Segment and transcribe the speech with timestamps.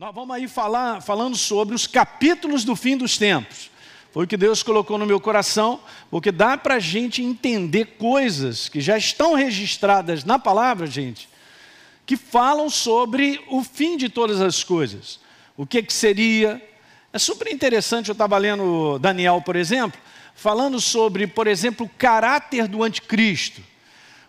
[0.00, 3.70] Nós vamos aí falar falando sobre os capítulos do fim dos tempos.
[4.12, 5.78] Foi o que Deus colocou no meu coração,
[6.10, 11.28] porque dá para a gente entender coisas que já estão registradas na palavra, gente,
[12.06, 15.20] que falam sobre o fim de todas as coisas.
[15.54, 16.66] O que, que seria.
[17.12, 20.00] É super interessante, eu estava lendo Daniel, por exemplo,
[20.34, 23.60] falando sobre, por exemplo, o caráter do anticristo,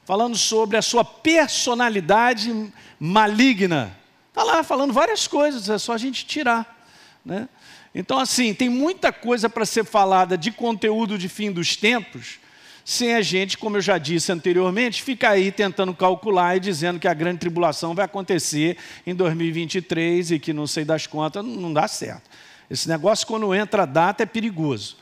[0.03, 4.00] falando sobre a sua personalidade maligna
[4.32, 6.84] Está lá falando várias coisas, é só a gente tirar.
[7.23, 7.50] Né?
[7.93, 12.39] Então, assim, tem muita coisa para ser falada de conteúdo de fim dos tempos,
[12.86, 17.07] sem a gente, como eu já disse anteriormente, ficar aí tentando calcular e dizendo que
[17.07, 21.88] a grande tribulação vai acontecer em 2023 e que não sei das contas, não dá
[21.88, 22.29] certo.
[22.69, 24.96] Esse negócio, quando entra a data, é perigoso.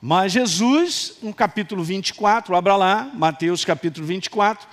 [0.00, 4.66] Mas Jesus, no capítulo 24, abra lá, Mateus capítulo 24,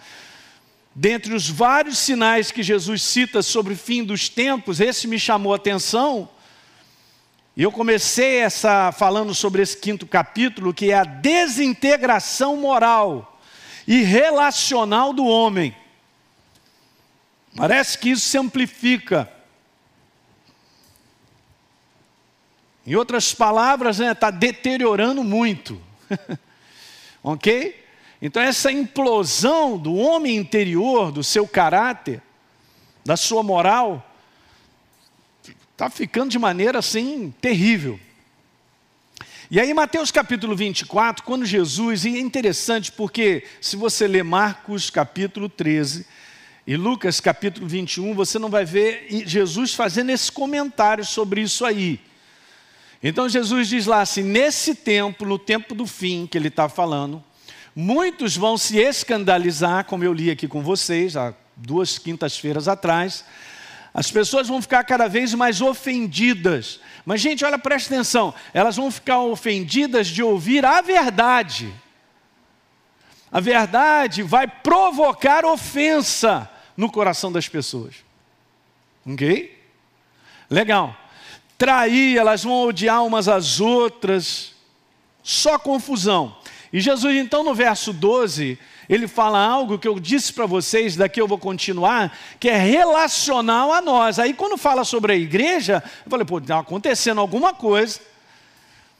[0.93, 5.53] Dentre os vários sinais que Jesus cita sobre o fim dos tempos, esse me chamou
[5.53, 6.29] a atenção.
[7.55, 13.39] E eu comecei essa falando sobre esse quinto capítulo, que é a desintegração moral
[13.87, 15.75] e relacional do homem.
[17.55, 19.31] Parece que isso se amplifica.
[22.85, 25.81] Em outras palavras, está né, tá deteriorando muito.
[27.21, 27.85] ok?
[28.21, 32.21] Então, essa implosão do homem interior, do seu caráter,
[33.05, 34.05] da sua moral,
[35.71, 37.97] está ficando de maneira assim terrível.
[39.49, 44.89] E aí, Mateus capítulo 24, quando Jesus, e é interessante porque se você ler Marcos
[44.89, 46.05] capítulo 13
[46.67, 51.99] e Lucas capítulo 21, você não vai ver Jesus fazendo esse comentário sobre isso aí.
[53.01, 57.23] Então Jesus diz lá assim: nesse tempo, no tempo do fim que ele está falando,
[57.75, 63.23] Muitos vão se escandalizar, como eu li aqui com vocês, há duas quintas-feiras atrás.
[63.93, 66.79] As pessoas vão ficar cada vez mais ofendidas.
[67.05, 71.73] Mas, gente, olha, presta atenção: elas vão ficar ofendidas de ouvir a verdade.
[73.31, 77.95] A verdade vai provocar ofensa no coração das pessoas.
[79.05, 79.57] Ok?
[80.49, 80.95] Legal.
[81.57, 84.53] Trair, elas vão odiar umas às outras.
[85.21, 86.35] Só confusão.
[86.71, 88.57] E Jesus, então, no verso 12,
[88.87, 93.73] ele fala algo que eu disse para vocês, daqui eu vou continuar, que é relacional
[93.73, 94.19] a nós.
[94.19, 97.99] Aí, quando fala sobre a igreja, eu falei, pô, está acontecendo alguma coisa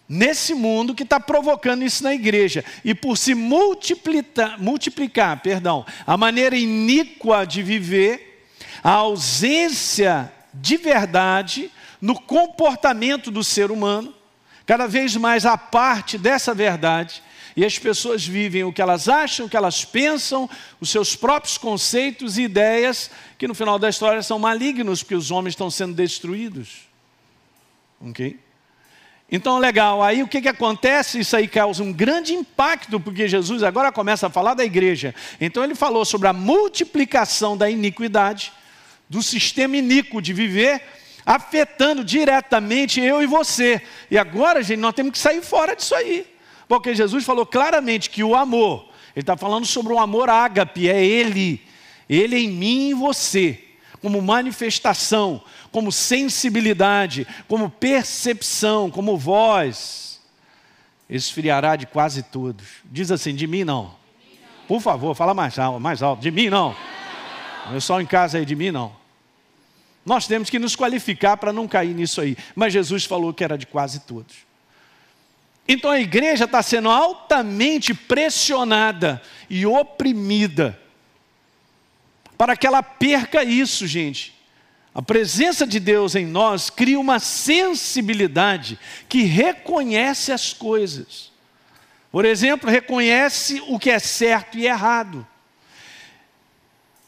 [0.10, 2.66] nesse mundo que está provocando isso na igreja.
[2.84, 8.48] E por se multiplicar, multiplicar perdão, a maneira iníqua de viver,
[8.84, 14.14] a ausência de verdade no comportamento do ser humano,
[14.66, 17.22] cada vez mais a parte dessa verdade,
[17.60, 20.50] e as pessoas vivem o que elas acham, o que elas pensam,
[20.80, 25.30] os seus próprios conceitos e ideias, que no final da história são malignos, porque os
[25.30, 26.88] homens estão sendo destruídos.
[28.00, 28.40] Ok?
[29.30, 31.20] Então, legal, aí o que, que acontece?
[31.20, 35.14] Isso aí causa um grande impacto, porque Jesus agora começa a falar da igreja.
[35.42, 38.54] Então, ele falou sobre a multiplicação da iniquidade,
[39.10, 40.82] do sistema iníquo de viver,
[41.26, 43.82] afetando diretamente eu e você.
[44.10, 46.39] E agora, gente, nós temos que sair fora disso aí.
[46.70, 48.86] Porque Jesus falou claramente que o amor,
[49.16, 51.60] ele está falando sobre o amor ágape, é Ele,
[52.08, 53.62] Ele em mim e você,
[54.04, 55.42] como manifestação,
[55.72, 60.22] como sensibilidade, como percepção, como voz,
[61.10, 62.68] esfriará de quase todos.
[62.86, 63.96] Diz assim: de mim não.
[64.68, 66.22] Por favor, fala mais alto, mais alto.
[66.22, 66.76] De mim não.
[67.72, 68.96] Eu só em casa aí, de mim não.
[70.06, 72.38] Nós temos que nos qualificar para não cair nisso aí.
[72.56, 74.49] Mas Jesus falou que era de quase todos.
[75.72, 80.80] Então a igreja está sendo altamente pressionada e oprimida
[82.36, 84.34] para que ela perca isso, gente.
[84.96, 91.32] A presença de Deus em nós cria uma sensibilidade que reconhece as coisas.
[92.12, 95.28] Por exemplo, reconhece o que é certo e errado.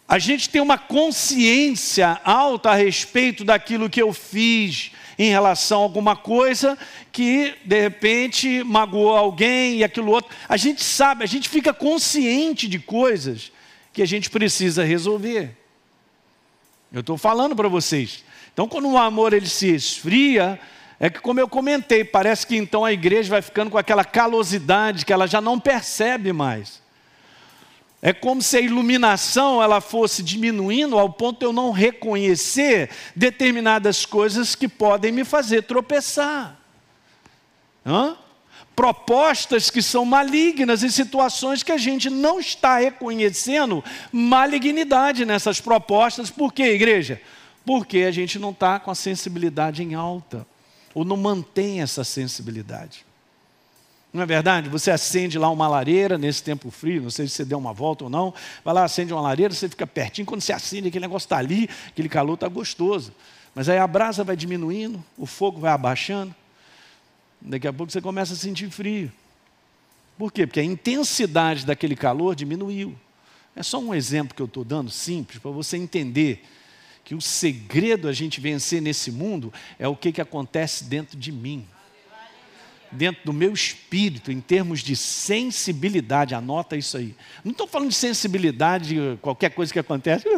[0.08, 4.92] A gente tem uma consciência alta a respeito daquilo que eu fiz,
[5.24, 6.76] em relação a alguma coisa
[7.12, 10.36] que de repente magoou alguém e aquilo outro.
[10.50, 13.52] A gente sabe, a gente fica consciente de coisas
[13.94, 15.56] que a gente precisa resolver.
[16.92, 18.26] Eu estou falando para vocês.
[18.52, 20.60] Então, quando o amor ele se esfria,
[21.00, 25.06] é que como eu comentei, parece que então a igreja vai ficando com aquela calosidade
[25.06, 26.82] que ela já não percebe mais.
[28.02, 34.06] É como se a iluminação ela fosse diminuindo ao ponto de eu não reconhecer determinadas
[34.08, 36.60] coisas que podem me fazer tropeçar.
[37.86, 38.18] Hã?
[38.76, 46.32] Propostas que são malignas em situações que a gente não está reconhecendo malignidade nessas propostas.
[46.32, 47.22] Por quê, igreja?
[47.64, 50.48] Porque a gente não está com a sensibilidade em alta,
[50.96, 53.06] ou não mantém essa sensibilidade.
[54.14, 54.70] Não é verdade?
[54.70, 58.04] Você acende lá uma lareira nesse tempo frio, não sei se você deu uma volta
[58.04, 61.26] ou não, vai lá, acende uma lareira, você fica pertinho, quando você acende, aquele negócio
[61.26, 63.14] está ali, aquele calor está gostoso.
[63.56, 66.36] Mas aí a brasa vai diminuindo, o fogo vai abaixando,
[67.40, 69.12] daqui a pouco você começa a sentir frio.
[70.18, 70.46] Por quê?
[70.46, 72.96] Porque a intensidade daquele calor diminuiu.
[73.56, 76.46] É só um exemplo que eu estou dando, simples, para você entender
[77.04, 81.32] que o segredo a gente vencer nesse mundo é o que, que acontece dentro de
[81.32, 81.66] mim.
[82.92, 87.16] Dentro do meu espírito, em termos de sensibilidade, anota isso aí.
[87.44, 90.26] Não estou falando de sensibilidade de qualquer coisa que acontece.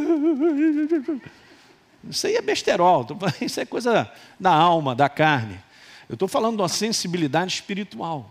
[2.10, 3.08] Isso aí é besterol,
[3.40, 5.58] isso é coisa da alma, da carne.
[6.10, 8.30] Eu estou falando de uma sensibilidade espiritual.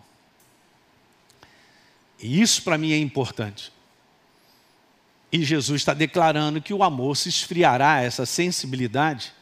[2.21, 3.73] E isso para mim é importante.
[5.33, 9.33] E Jesus está declarando que o amor se esfriará, essa sensibilidade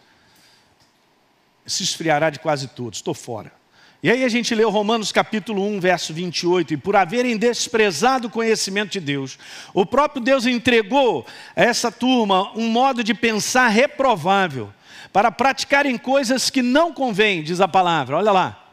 [1.67, 2.99] se esfriará de quase todos.
[2.99, 3.53] Estou fora.
[4.02, 8.31] E aí a gente leu Romanos capítulo 1, verso 28, e por haverem desprezado o
[8.31, 9.38] conhecimento de Deus,
[9.75, 14.73] o próprio Deus entregou a essa turma um modo de pensar reprovável,
[15.12, 18.64] para praticarem coisas que não convêm, diz a palavra, olha lá.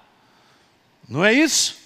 [1.10, 1.78] Não é isso?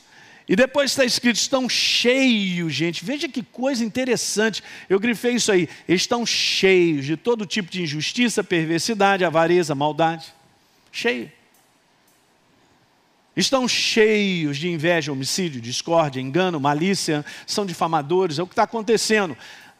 [0.47, 3.05] E depois está escrito, estão cheios, gente.
[3.05, 4.61] Veja que coisa interessante.
[4.89, 5.69] Eu grifei isso aí.
[5.87, 10.25] Estão cheios de todo tipo de injustiça, perversidade, avareza, maldade.
[10.91, 11.31] Cheio.
[13.35, 19.37] Estão cheios de inveja, homicídio, discórdia, engano, malícia, são difamadores, é o que está acontecendo.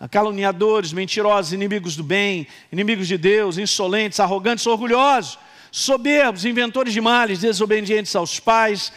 [0.10, 5.38] Caluniadores, mentirosos, inimigos do bem, inimigos de Deus, insolentes, arrogantes, orgulhosos,
[5.70, 8.92] soberbos, inventores de males, desobedientes aos pais,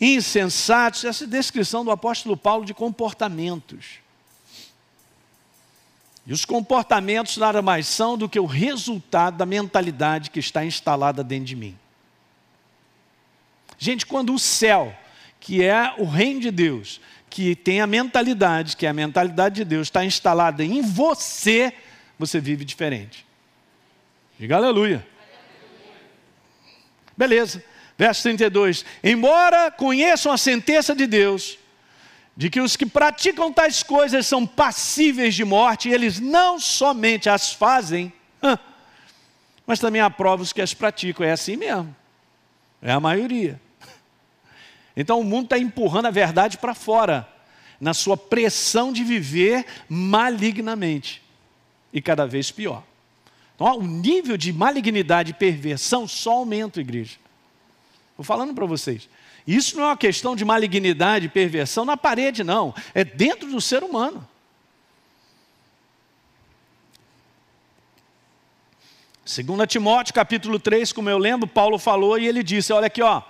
[0.00, 1.04] insensatos.
[1.04, 4.00] Essa é a descrição do apóstolo Paulo de comportamentos.
[6.26, 11.24] E os comportamentos nada mais são do que o resultado da mentalidade que está instalada
[11.24, 11.76] dentro de mim.
[13.82, 14.94] Gente, quando o céu,
[15.40, 17.00] que é o reino de Deus,
[17.30, 21.72] que tem a mentalidade, que é a mentalidade de Deus, está instalada em você,
[22.18, 23.26] você vive diferente.
[24.38, 25.06] Diga aleluia.
[27.16, 27.64] Beleza.
[27.96, 28.84] Verso 32.
[29.02, 31.58] Embora conheçam a sentença de Deus,
[32.36, 37.30] de que os que praticam tais coisas são passíveis de morte, e eles não somente
[37.30, 38.12] as fazem,
[39.66, 41.24] mas também aprovam os que as praticam.
[41.24, 41.96] É assim mesmo.
[42.82, 43.58] É a maioria.
[45.00, 47.26] Então o mundo está empurrando a verdade para fora,
[47.80, 51.22] na sua pressão de viver malignamente.
[51.90, 52.82] E cada vez pior.
[53.54, 57.16] Então ó, o nível de malignidade e perversão só aumenta, igreja.
[58.10, 59.08] Estou falando para vocês.
[59.46, 62.74] Isso não é uma questão de malignidade e perversão na parede, não.
[62.92, 64.28] É dentro do ser humano.
[69.24, 73.22] Segundo Timóteo, capítulo 3, como eu lembro, Paulo falou e ele disse, olha aqui, ó,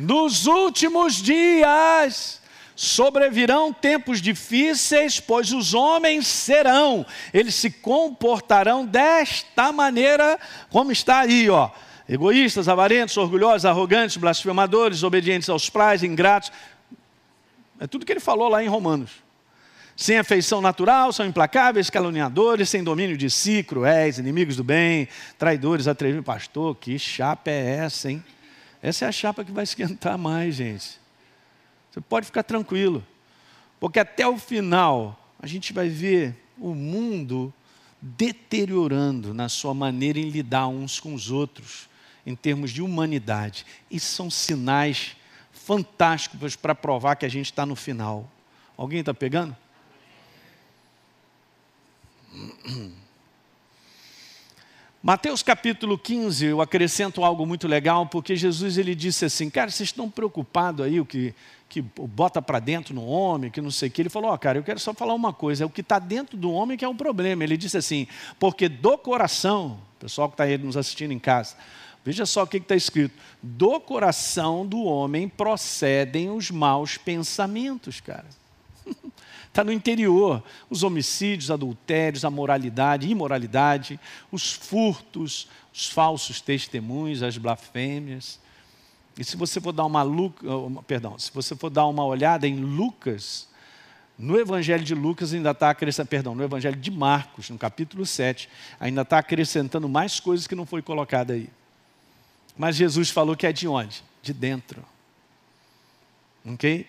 [0.00, 2.40] nos últimos dias
[2.74, 11.50] sobrevirão tempos difíceis, pois os homens serão, eles se comportarão desta maneira, como está aí,
[11.50, 11.70] ó.
[12.08, 16.50] Egoístas, avarentos, orgulhosos, arrogantes, blasfemadores, obedientes aos pais, ingratos.
[17.78, 19.10] É tudo que ele falou lá em Romanos.
[19.94, 25.06] Sem afeição natural, são implacáveis, caluniadores, sem domínio de si, cruéis, inimigos do bem,
[25.38, 26.24] traidores, atrevidos.
[26.24, 28.24] Pastor, que chapa é essa, hein?
[28.82, 30.98] Essa é a chapa que vai esquentar mais, gente.
[31.90, 33.04] Você pode ficar tranquilo,
[33.78, 37.52] porque até o final a gente vai ver o mundo
[38.00, 41.88] deteriorando na sua maneira em lidar uns com os outros,
[42.24, 43.66] em termos de humanidade.
[43.90, 45.16] E são sinais
[45.52, 48.30] fantásticos para provar que a gente está no final.
[48.76, 49.56] Alguém está pegando?
[55.02, 59.88] Mateus capítulo 15, eu acrescento algo muito legal, porque Jesus ele disse assim, cara, vocês
[59.88, 61.34] estão preocupados aí, o que,
[61.70, 64.02] que bota para dentro no homem, que não sei o que.
[64.02, 65.98] Ele falou, ó, oh, cara, eu quero só falar uma coisa, é o que está
[65.98, 67.42] dentro do homem que é o problema.
[67.42, 68.06] Ele disse assim,
[68.38, 71.56] porque do coração, pessoal que está aí nos assistindo em casa,
[72.04, 78.26] veja só o que está escrito, do coração do homem procedem os maus pensamentos, cara.
[79.50, 80.42] Está no interior.
[80.70, 88.38] Os homicídios, adultérios, a moralidade, imoralidade, os furtos, os falsos testemunhos, as blasfêmias.
[89.18, 90.04] E se você for dar uma,
[90.86, 93.48] perdão, se você for dar uma olhada em Lucas,
[94.16, 98.48] no Evangelho de Lucas ainda está acrescentando, perdão, no Evangelho de Marcos, no capítulo 7,
[98.78, 101.50] ainda está acrescentando mais coisas que não foi colocada aí.
[102.56, 104.04] Mas Jesus falou que é de onde?
[104.22, 104.84] De dentro.
[106.44, 106.86] Ok?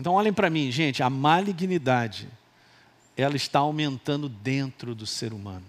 [0.00, 2.26] Então olhem para mim, gente, a malignidade,
[3.14, 5.66] ela está aumentando dentro do ser humano.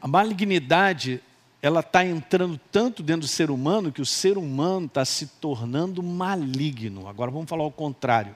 [0.00, 1.22] A malignidade,
[1.60, 6.02] ela está entrando tanto dentro do ser humano que o ser humano está se tornando
[6.02, 7.06] maligno.
[7.06, 8.34] Agora vamos falar o contrário.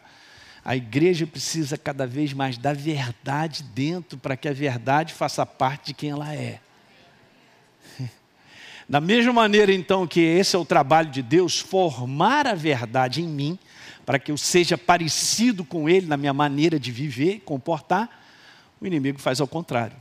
[0.62, 5.86] A igreja precisa cada vez mais da verdade dentro para que a verdade faça parte
[5.86, 6.60] de quem ela é.
[8.86, 13.26] Da mesma maneira, então, que esse é o trabalho de Deus, formar a verdade em
[13.26, 13.58] mim,
[14.04, 18.22] para que eu seja parecido com Ele na minha maneira de viver comportar,
[18.80, 19.96] o inimigo faz ao contrário.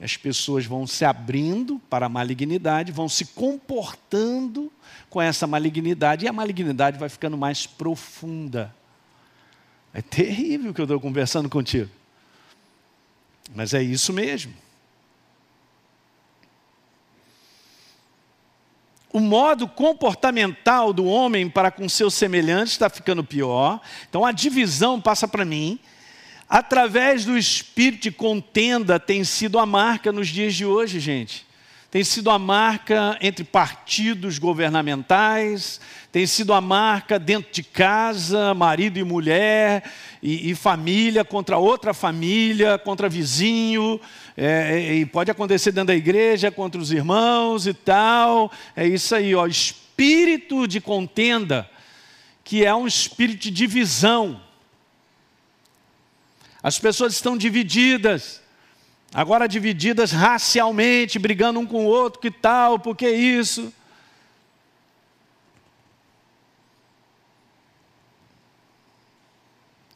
[0.00, 4.72] As pessoas vão se abrindo para a malignidade, vão se comportando
[5.10, 8.74] com essa malignidade, e a malignidade vai ficando mais profunda.
[9.92, 11.90] É terrível o que eu estou conversando contigo.
[13.54, 14.52] Mas é isso mesmo.
[19.12, 23.80] O modo comportamental do homem para com seus semelhantes está ficando pior.
[24.08, 25.78] Então a divisão passa para mim.
[26.48, 31.47] Através do espírito de contenda tem sido a marca nos dias de hoje, gente
[31.90, 35.80] tem sido a marca entre partidos governamentais,
[36.12, 39.90] tem sido a marca dentro de casa, marido e mulher,
[40.22, 43.98] e, e família contra outra família, contra vizinho,
[44.36, 48.52] é, e pode acontecer dentro da igreja, contra os irmãos e tal.
[48.76, 51.68] É isso aí, ó, espírito de contenda,
[52.44, 54.42] que é um espírito de divisão.
[56.62, 58.42] As pessoas estão divididas
[59.12, 63.72] agora divididas racialmente, brigando um com o outro, que tal, por que isso?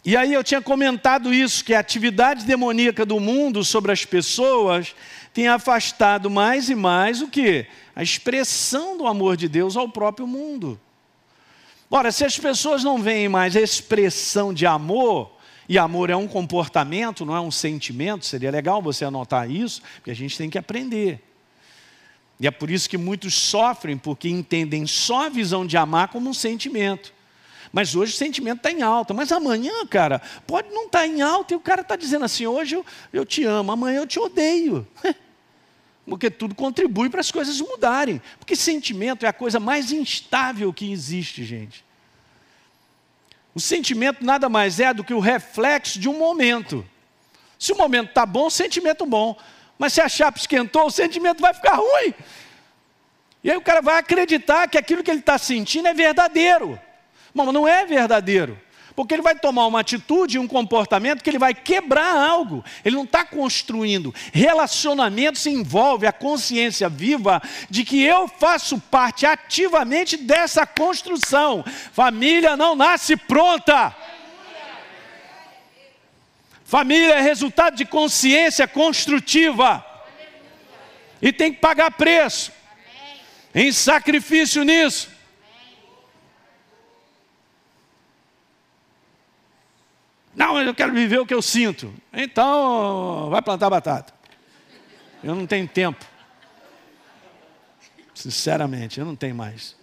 [0.04, 4.97] E aí eu tinha comentado isso, que a atividade demoníaca do mundo sobre as pessoas
[5.33, 7.66] tem afastado mais e mais o que?
[7.95, 10.81] A expressão do amor de Deus ao próprio mundo.
[11.88, 15.31] Ora, se as pessoas não veem mais a expressão de amor,
[15.69, 18.26] e amor é um comportamento, não é um sentimento.
[18.26, 21.21] Seria legal você anotar isso, porque a gente tem que aprender.
[22.40, 26.28] E é por isso que muitos sofrem, porque entendem só a visão de amar como
[26.28, 27.12] um sentimento.
[27.73, 29.14] Mas hoje o sentimento está em alta.
[29.14, 32.47] Mas amanhã, cara, pode não estar tá em alta e o cara está dizendo assim:
[32.47, 34.87] hoje eu, eu te amo, amanhã eu te odeio.
[36.04, 38.21] Porque tudo contribui para as coisas mudarem.
[38.38, 41.85] Porque sentimento é a coisa mais instável que existe, gente.
[43.54, 46.87] O sentimento nada mais é do que o reflexo de um momento.
[47.59, 49.37] Se o momento está bom, o sentimento bom.
[49.78, 52.14] Mas se a chapa esquentou, o sentimento vai ficar ruim.
[53.44, 56.80] E aí o cara vai acreditar que aquilo que ele está sentindo é verdadeiro.
[57.35, 58.61] Mas não é verdadeiro.
[58.94, 62.64] Porque ele vai tomar uma atitude e um comportamento que ele vai quebrar algo.
[62.84, 64.14] Ele não está construindo.
[64.32, 71.64] Relacionamento se envolve a consciência viva de que eu faço parte ativamente dessa construção.
[71.92, 73.94] Família não nasce pronta.
[76.64, 79.84] Família é resultado de consciência construtiva.
[81.20, 82.50] E tem que pagar preço.
[83.54, 85.12] Em sacrifício nisso.
[90.35, 91.93] Não, eu quero viver o que eu sinto.
[92.12, 94.15] Então, vai plantar batata.
[95.23, 96.05] Eu não tenho tempo.
[98.15, 99.77] Sinceramente, eu não tenho mais.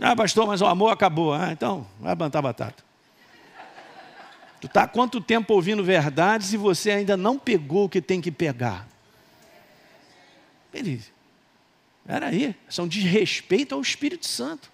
[0.00, 1.32] Ah, pastor, mas o amor acabou.
[1.32, 2.82] Ah, então, vai plantar batata.
[4.60, 8.30] Tu está quanto tempo ouvindo verdades e você ainda não pegou o que tem que
[8.30, 8.88] pegar?
[10.72, 11.10] Beleza.
[12.06, 14.71] Era aí, são desrespeito ao Espírito Santo.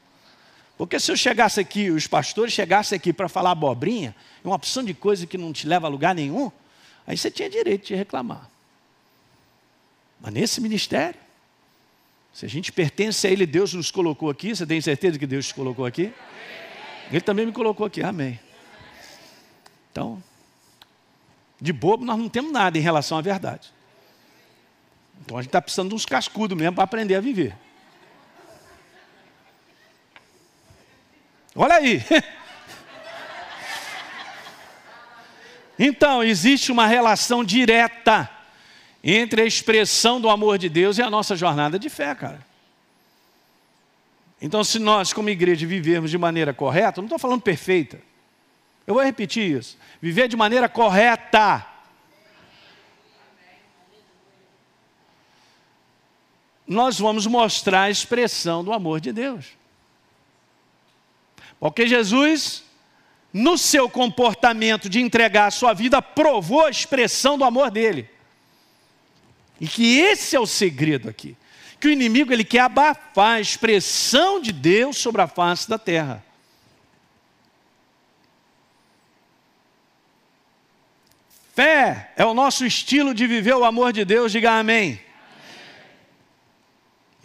[0.78, 4.94] Porque se eu chegasse aqui, os pastores chegassem aqui para falar abobrinha, uma opção de
[4.94, 6.52] coisa que não te leva a lugar nenhum,
[7.04, 8.48] aí você tinha direito de reclamar.
[10.20, 11.18] Mas nesse ministério,
[12.32, 15.48] se a gente pertence a Ele, Deus nos colocou aqui, você tem certeza que Deus
[15.48, 16.12] te colocou aqui?
[17.10, 18.38] Ele também me colocou aqui, amém.
[19.90, 20.22] Então,
[21.60, 23.72] de bobo nós não temos nada em relação à verdade.
[25.22, 27.56] Então a gente está precisando de uns cascudos mesmo para aprender a viver.
[31.60, 32.00] Olha aí.
[35.76, 38.28] Então, existe uma relação direta
[39.02, 42.44] entre a expressão do amor de Deus e a nossa jornada de fé, cara.
[44.40, 48.00] Então, se nós, como igreja, vivermos de maneira correta, não estou falando perfeita,
[48.86, 51.66] eu vou repetir isso: viver de maneira correta.
[56.66, 59.58] Nós vamos mostrar a expressão do amor de Deus.
[61.60, 62.62] Porque Jesus,
[63.32, 68.08] no seu comportamento de entregar a sua vida, provou a expressão do amor dele.
[69.60, 71.36] E que esse é o segredo aqui.
[71.80, 76.24] Que o inimigo ele quer abafar a expressão de Deus sobre a face da terra.
[81.54, 85.00] Fé é o nosso estilo de viver o amor de Deus, diga amém.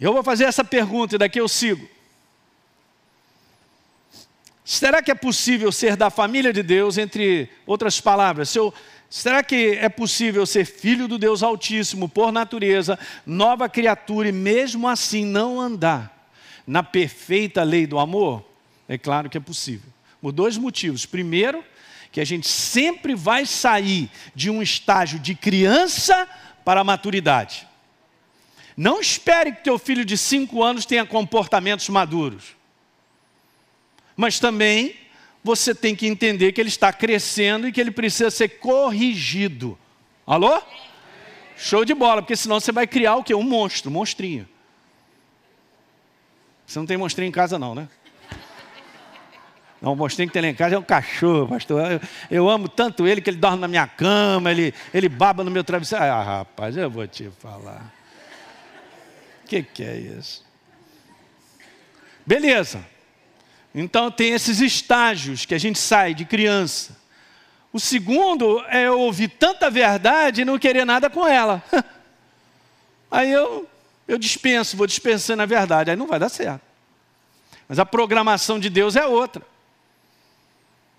[0.00, 1.88] Eu vou fazer essa pergunta e daqui eu sigo.
[4.64, 8.56] Será que é possível ser da família de Deus, entre outras palavras?
[8.56, 8.72] Eu,
[9.10, 14.88] será que é possível ser filho do Deus Altíssimo por natureza, nova criatura e mesmo
[14.88, 16.30] assim não andar
[16.66, 18.42] na perfeita lei do amor?
[18.88, 19.92] É claro que é possível.
[20.22, 21.04] Por dois motivos.
[21.04, 21.62] Primeiro,
[22.10, 26.26] que a gente sempre vai sair de um estágio de criança
[26.64, 27.68] para a maturidade.
[28.74, 32.56] Não espere que teu filho de cinco anos tenha comportamentos maduros.
[34.16, 34.96] Mas também
[35.42, 39.78] você tem que entender que ele está crescendo e que ele precisa ser corrigido.
[40.26, 40.62] Alô?
[41.56, 43.34] Show de bola, porque senão você vai criar o quê?
[43.34, 44.48] Um monstro, um monstrinho.
[46.66, 47.88] Você não tem monstrinho em casa não, né?
[49.82, 51.92] Não, o monstrinho que tem lá em casa é um cachorro, pastor.
[51.92, 55.50] Eu, eu, amo tanto ele que ele dorme na minha cama, ele, ele baba no
[55.50, 56.02] meu travesseiro.
[56.04, 57.92] Ah, rapaz, eu vou te falar.
[59.44, 60.42] O que, que é isso?
[62.24, 62.93] Beleza.
[63.74, 66.96] Então tem esses estágios que a gente sai de criança.
[67.72, 71.62] O segundo é ouvir tanta verdade e não querer nada com ela.
[73.10, 73.68] Aí eu,
[74.06, 76.62] eu dispenso, vou dispensando a verdade, aí não vai dar certo.
[77.68, 79.40] Mas a programação de Deus é outra.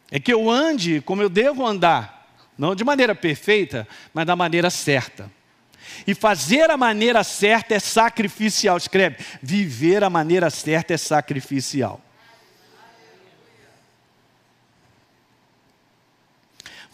[0.10, 2.26] É que eu ande como eu devo andar,
[2.58, 5.30] não de maneira perfeita, mas da maneira certa.
[6.08, 8.78] E fazer a maneira certa é sacrificial.
[8.78, 12.02] Escreve: viver a maneira certa é sacrificial.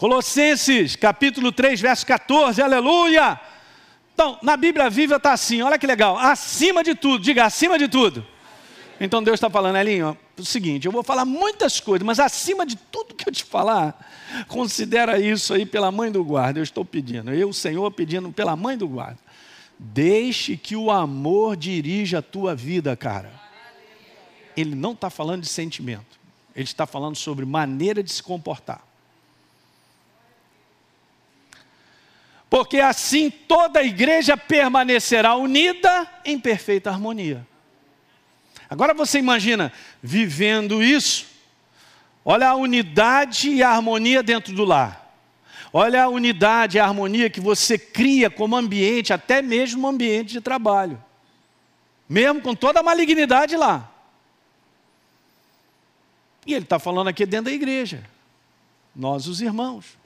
[0.01, 3.39] Colossenses capítulo 3, verso 14, aleluia!
[4.15, 7.87] Então, na Bíblia Viva está assim, olha que legal, acima de tudo, diga acima de
[7.87, 8.25] tudo.
[8.99, 12.75] Então Deus está falando, Elinho, o seguinte, eu vou falar muitas coisas, mas acima de
[12.77, 14.09] tudo que eu te falar,
[14.47, 18.75] considera isso aí pela mãe do guarda, eu estou pedindo, eu, Senhor, pedindo pela mãe
[18.75, 19.19] do guarda.
[19.77, 23.31] Deixe que o amor dirija a tua vida, cara.
[24.57, 26.19] Ele não está falando de sentimento,
[26.55, 28.89] ele está falando sobre maneira de se comportar.
[32.51, 37.47] Porque assim toda a igreja permanecerá unida em perfeita harmonia.
[38.69, 39.71] Agora você imagina
[40.03, 41.27] vivendo isso,
[42.25, 45.15] olha a unidade e a harmonia dentro do lar.
[45.71, 50.41] Olha a unidade e a harmonia que você cria como ambiente, até mesmo ambiente de
[50.41, 51.01] trabalho.
[52.09, 53.89] Mesmo com toda a malignidade lá.
[56.45, 58.03] E ele está falando aqui dentro da igreja.
[58.93, 60.00] Nós, os irmãos.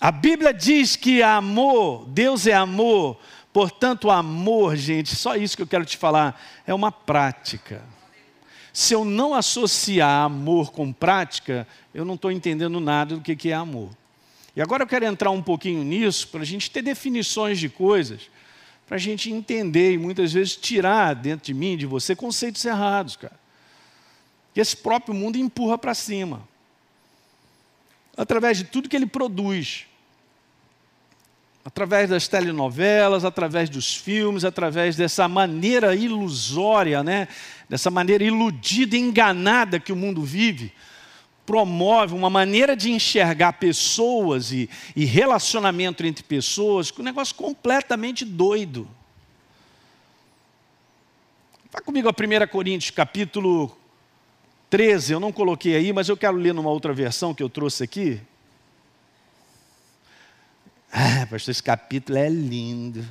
[0.00, 3.18] A Bíblia diz que amor, Deus é amor,
[3.52, 7.82] portanto, amor, gente, só isso que eu quero te falar, é uma prática.
[8.72, 13.54] Se eu não associar amor com prática, eu não estou entendendo nada do que é
[13.54, 13.90] amor.
[14.54, 18.30] E agora eu quero entrar um pouquinho nisso, para a gente ter definições de coisas,
[18.86, 23.16] para a gente entender e muitas vezes tirar dentro de mim, de você, conceitos errados,
[23.16, 23.38] cara.
[24.54, 26.46] Que esse próprio mundo empurra para cima
[28.16, 29.87] através de tudo que ele produz.
[31.68, 37.28] Através das telenovelas, através dos filmes, através dessa maneira ilusória, né?
[37.68, 40.72] dessa maneira iludida, enganada que o mundo vive,
[41.44, 48.88] promove uma maneira de enxergar pessoas e, e relacionamento entre pessoas, um negócio completamente doido.
[51.70, 53.76] Vá comigo a 1 Coríntios, capítulo
[54.70, 57.84] 13, eu não coloquei aí, mas eu quero ler numa outra versão que eu trouxe
[57.84, 58.22] aqui.
[60.92, 63.04] Ah, pastor, esse capítulo é lindo.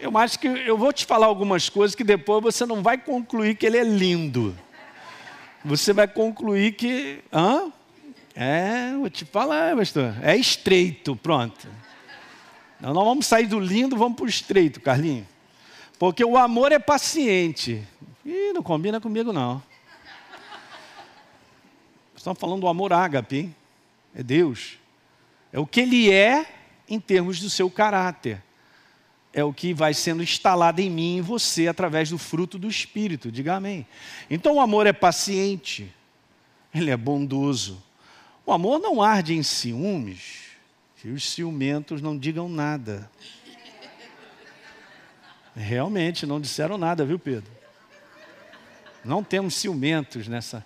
[0.00, 3.54] Eu acho que eu vou te falar algumas coisas que depois você não vai concluir
[3.54, 4.56] que ele é lindo.
[5.64, 7.22] Você vai concluir que.
[7.32, 7.70] Hã?
[8.34, 10.14] É, vou te falar, pastor.
[10.22, 11.68] É estreito, pronto.
[12.80, 15.26] Nós não vamos sair do lindo, vamos para o estreito, Carlinhos.
[15.98, 17.86] Porque o amor é paciente.
[18.24, 19.62] Ih, não combina comigo, não.
[22.16, 23.56] Estamos falando do amor ágape, hein?
[24.14, 24.79] É Deus.
[25.52, 26.46] É o que Ele é
[26.88, 28.42] em termos do seu caráter.
[29.32, 32.68] É o que vai sendo instalado em mim e em você através do fruto do
[32.68, 33.30] Espírito.
[33.30, 33.86] Diga amém.
[34.28, 35.94] Então o amor é paciente.
[36.74, 37.82] Ele é bondoso.
[38.44, 40.50] O amor não arde em ciúmes.
[40.96, 43.10] Que os ciumentos não digam nada.
[45.54, 47.50] Realmente, não disseram nada, viu, Pedro?
[49.04, 50.64] Não temos ciumentos nessa.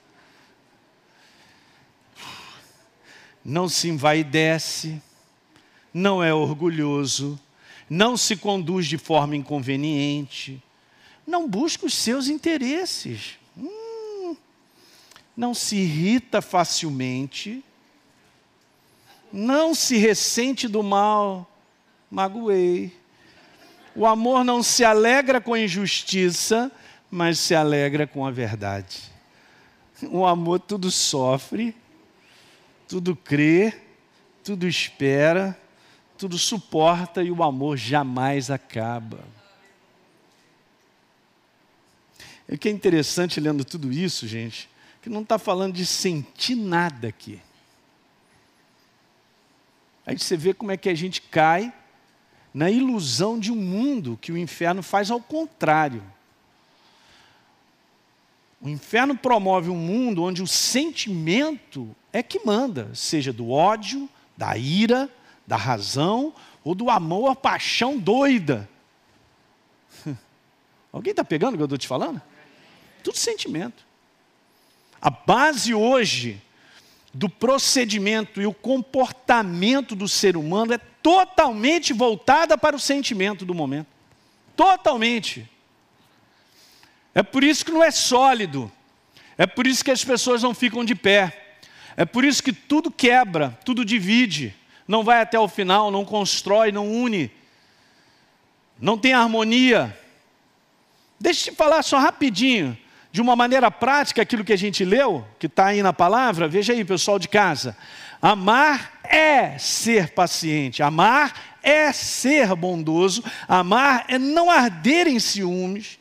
[3.44, 5.00] Não se envaidece,
[5.92, 7.38] não é orgulhoso,
[7.88, 10.62] não se conduz de forma inconveniente,
[11.26, 13.38] não busca os seus interesses.
[13.56, 14.36] Hum,
[15.36, 17.62] não se irrita facilmente,
[19.32, 21.50] não se ressente do mal,
[22.10, 22.96] magoei.
[23.94, 26.70] O amor não se alegra com a injustiça,
[27.10, 29.12] mas se alegra com a verdade.
[30.10, 31.74] O amor tudo sofre,
[32.94, 33.74] tudo crê,
[34.44, 35.60] tudo espera,
[36.16, 39.24] tudo suporta e o amor jamais acaba.
[42.48, 44.70] O que é interessante lendo tudo isso, gente,
[45.02, 47.42] que não está falando de sentir nada aqui.
[50.06, 51.74] Aí você vê como é que a gente cai
[52.54, 56.00] na ilusão de um mundo que o inferno faz ao contrário.
[58.64, 64.56] O inferno promove um mundo onde o sentimento é que manda, seja do ódio, da
[64.56, 65.10] ira,
[65.46, 66.32] da razão
[66.64, 68.66] ou do amor, a paixão doida.
[70.90, 72.22] Alguém está pegando o que eu estou te falando?
[73.02, 73.84] Tudo sentimento.
[74.98, 76.40] A base hoje
[77.12, 83.52] do procedimento e o comportamento do ser humano é totalmente voltada para o sentimento do
[83.52, 83.88] momento.
[84.56, 85.50] Totalmente.
[87.14, 88.70] É por isso que não é sólido.
[89.38, 91.44] É por isso que as pessoas não ficam de pé.
[91.96, 94.54] É por isso que tudo quebra, tudo divide,
[94.86, 97.30] não vai até o final, não constrói, não une,
[98.80, 99.96] não tem harmonia.
[101.20, 102.76] Deixa eu te falar só rapidinho
[103.12, 106.72] de uma maneira prática aquilo que a gente leu, que está aí na palavra, veja
[106.72, 107.76] aí, pessoal de casa.
[108.20, 115.98] Amar é ser paciente, amar é ser bondoso, amar é não arder em ciúmes,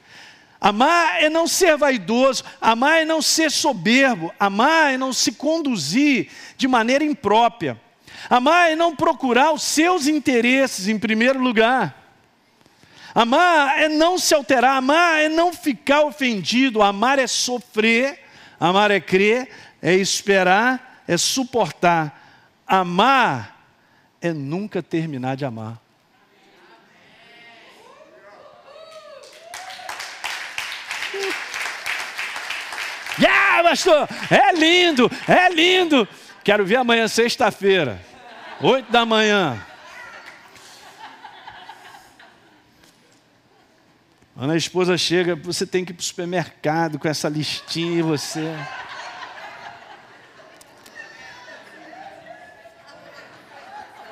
[0.64, 6.30] amar é não ser vaidoso, amar é não ser soberbo, amar é não se conduzir
[6.56, 7.78] de maneira imprópria,
[8.30, 12.02] amar é não procurar os seus interesses em primeiro lugar.
[13.14, 18.20] Amar é não se alterar, amar é não ficar ofendido, amar é sofrer,
[18.60, 19.50] amar é crer,
[19.82, 22.22] é esperar, é suportar.
[22.66, 23.68] Amar
[24.20, 25.83] é nunca terminar de amar.
[33.20, 36.08] Yeah, pastor, é lindo, é lindo.
[36.44, 38.02] Quero ver amanhã, sexta-feira,
[38.62, 39.64] oito da manhã.
[44.36, 48.02] Quando a esposa chega, você tem que ir para o supermercado com essa listinha e
[48.02, 48.52] você.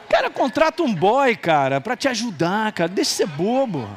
[0.07, 2.87] Cara, contrata um boy, cara, para te ajudar, cara.
[2.87, 3.89] Deixa de ser bobo.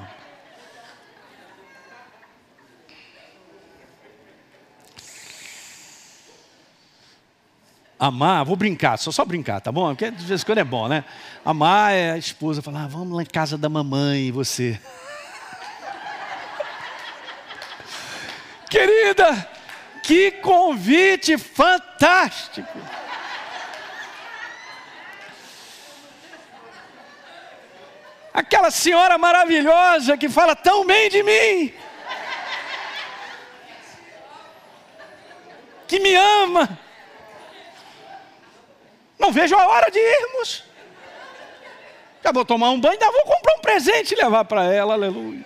[7.98, 9.94] Amar, vou brincar, só só brincar, tá bom?
[9.94, 11.04] Porque de vez em quando é bom, né?
[11.44, 14.80] Amar é a esposa falar, ah, vamos lá em casa da mamãe você.
[18.68, 19.48] Querida,
[20.02, 22.76] que convite fantástico.
[28.32, 31.72] Aquela senhora maravilhosa que fala tão bem de mim,
[35.86, 36.83] que me ama.
[39.18, 40.64] Não vejo a hora de irmos.
[42.22, 45.44] Já vou tomar um banho, ainda vou comprar um presente e levar para ela, aleluia.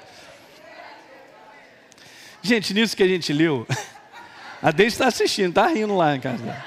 [2.41, 3.67] Gente, nisso que a gente leu,
[4.63, 6.65] a Deise está assistindo, está rindo lá em casa.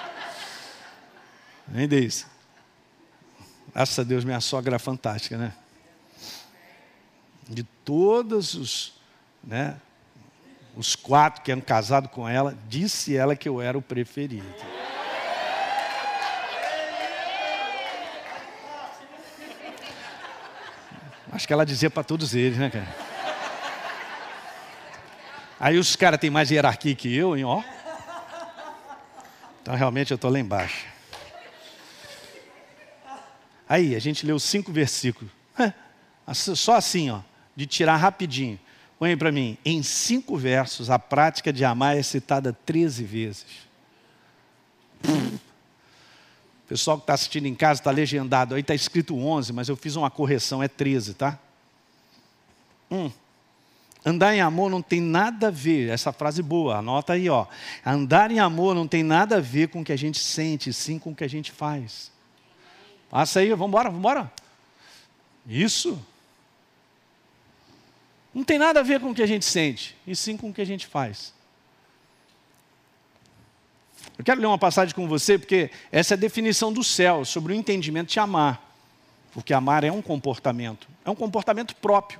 [1.68, 2.26] Vem, Deise.
[3.74, 5.54] Graças a Deus, minha sogra é fantástica, né?
[7.48, 8.94] De todos os,
[9.42, 9.78] né,
[10.76, 14.71] os quatro que eram casados com ela, disse ela que eu era o preferido.
[21.32, 22.88] Acho que ela dizia para todos eles, né, cara?
[25.60, 27.64] Aí os caras têm mais hierarquia que eu, hein, ó.
[29.62, 30.88] Então realmente eu estou lá embaixo.
[33.70, 35.32] Aí, a gente leu cinco versículos.
[36.34, 37.22] Só assim, ó,
[37.56, 38.60] de tirar rapidinho.
[39.00, 39.58] Põe para mim.
[39.64, 43.46] Em cinco versos, a prática de amar é citada 13 vezes.
[45.06, 45.40] O
[46.72, 48.56] pessoal que está assistindo em casa está legendado.
[48.56, 51.38] Aí está escrito 11, mas eu fiz uma correção, é 13, tá?
[52.90, 53.12] Hum.
[54.06, 57.46] Andar em amor não tem nada a ver, essa frase boa, anota aí, ó.
[57.86, 60.98] Andar em amor não tem nada a ver com o que a gente sente, sim
[60.98, 62.10] com o que a gente faz.
[63.10, 64.32] Passa aí, vamos embora, vamos embora.
[65.46, 66.02] Isso.
[68.34, 70.54] Não tem nada a ver com o que a gente sente, e sim com o
[70.54, 71.34] que a gente faz.
[74.18, 77.54] Eu quero ler uma passagem com você, porque essa é a definição do céu sobre
[77.54, 78.70] o entendimento de amar.
[79.34, 82.20] Porque amar é um comportamento, é um comportamento próprio.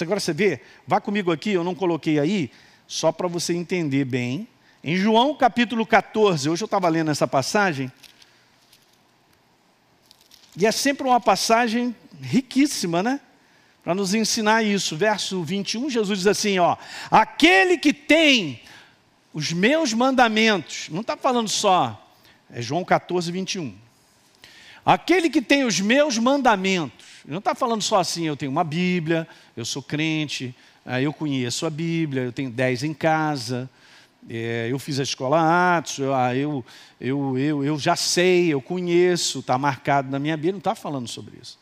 [0.00, 2.50] Agora você vê, vá comigo aqui, eu não coloquei aí,
[2.86, 4.46] só para você entender bem
[4.82, 7.90] Em João capítulo 14, hoje eu estava lendo essa passagem,
[10.56, 13.20] e é sempre uma passagem riquíssima, né?
[13.82, 14.96] Para nos ensinar isso.
[14.96, 16.76] Verso 21, Jesus diz assim: ó,
[17.10, 18.60] aquele que tem
[19.34, 22.00] os meus mandamentos, não está falando só,
[22.48, 23.74] é João 14, 21.
[24.86, 29.26] Aquele que tem os meus mandamentos, não está falando só assim, eu tenho uma Bíblia,
[29.56, 30.54] eu sou crente,
[31.02, 33.68] eu conheço a Bíblia, eu tenho dez em casa,
[34.30, 36.64] é, eu fiz a escola Atos, ah, eu,
[37.00, 41.08] eu, eu, eu já sei, eu conheço, está marcado na minha Bíblia, não está falando
[41.08, 41.58] sobre isso.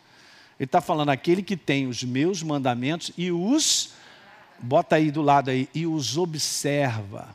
[0.61, 3.95] Ele está falando aquele que tem os meus mandamentos e os,
[4.59, 7.35] bota aí do lado aí, e os observa,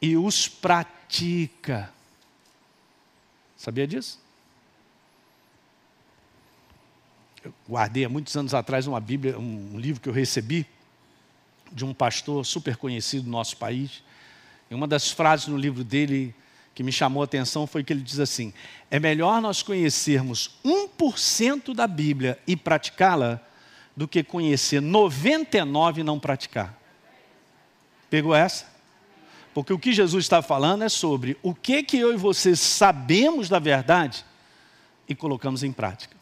[0.00, 1.92] e os pratica.
[3.56, 4.20] Sabia disso?
[7.42, 10.66] Eu guardei há muitos anos atrás uma Bíblia, um livro que eu recebi,
[11.72, 14.02] de um pastor super conhecido no nosso país.
[14.70, 16.34] E uma das frases no livro dele
[16.74, 18.52] que me chamou a atenção foi que ele diz assim:
[18.90, 23.40] é melhor nós conhecermos 1% da Bíblia e praticá-la
[23.96, 26.78] do que conhecer 99 e não praticar.
[28.08, 28.77] Pegou essa?
[29.58, 33.48] Porque o que Jesus está falando é sobre o que que eu e você sabemos
[33.48, 34.24] da verdade
[35.08, 36.16] e colocamos em prática.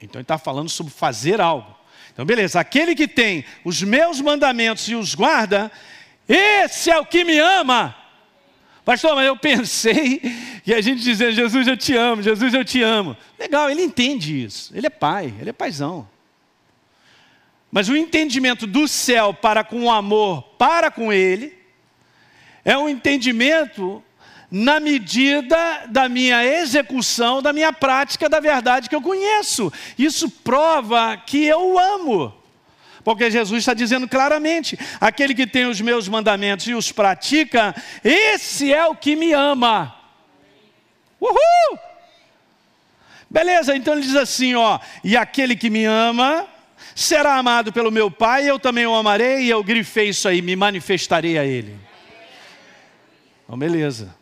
[0.00, 1.72] Então ele está falando sobre fazer algo.
[2.12, 5.70] Então, beleza, aquele que tem os meus mandamentos e os guarda,
[6.28, 7.96] esse é o que me ama.
[8.84, 10.18] Pastor, mas eu pensei
[10.64, 13.16] que a gente dizendo, Jesus, eu te amo, Jesus, eu te amo.
[13.38, 14.76] Legal, ele entende isso.
[14.76, 16.08] Ele é pai, ele é paizão.
[17.72, 21.58] Mas o entendimento do céu para com o amor para com ele,
[22.62, 24.04] é um entendimento
[24.50, 29.72] na medida da minha execução, da minha prática da verdade que eu conheço.
[29.98, 32.34] Isso prova que eu o amo.
[33.02, 38.70] Porque Jesus está dizendo claramente: aquele que tem os meus mandamentos e os pratica, esse
[38.70, 39.96] é o que me ama.
[41.18, 41.78] Uhul!
[43.30, 46.46] Beleza, então ele diz assim: ó, e aquele que me ama
[46.94, 50.56] será amado pelo meu Pai, eu também o amarei, e eu grifei isso aí, me
[50.56, 51.76] manifestarei a ele.
[53.44, 54.14] Então, beleza.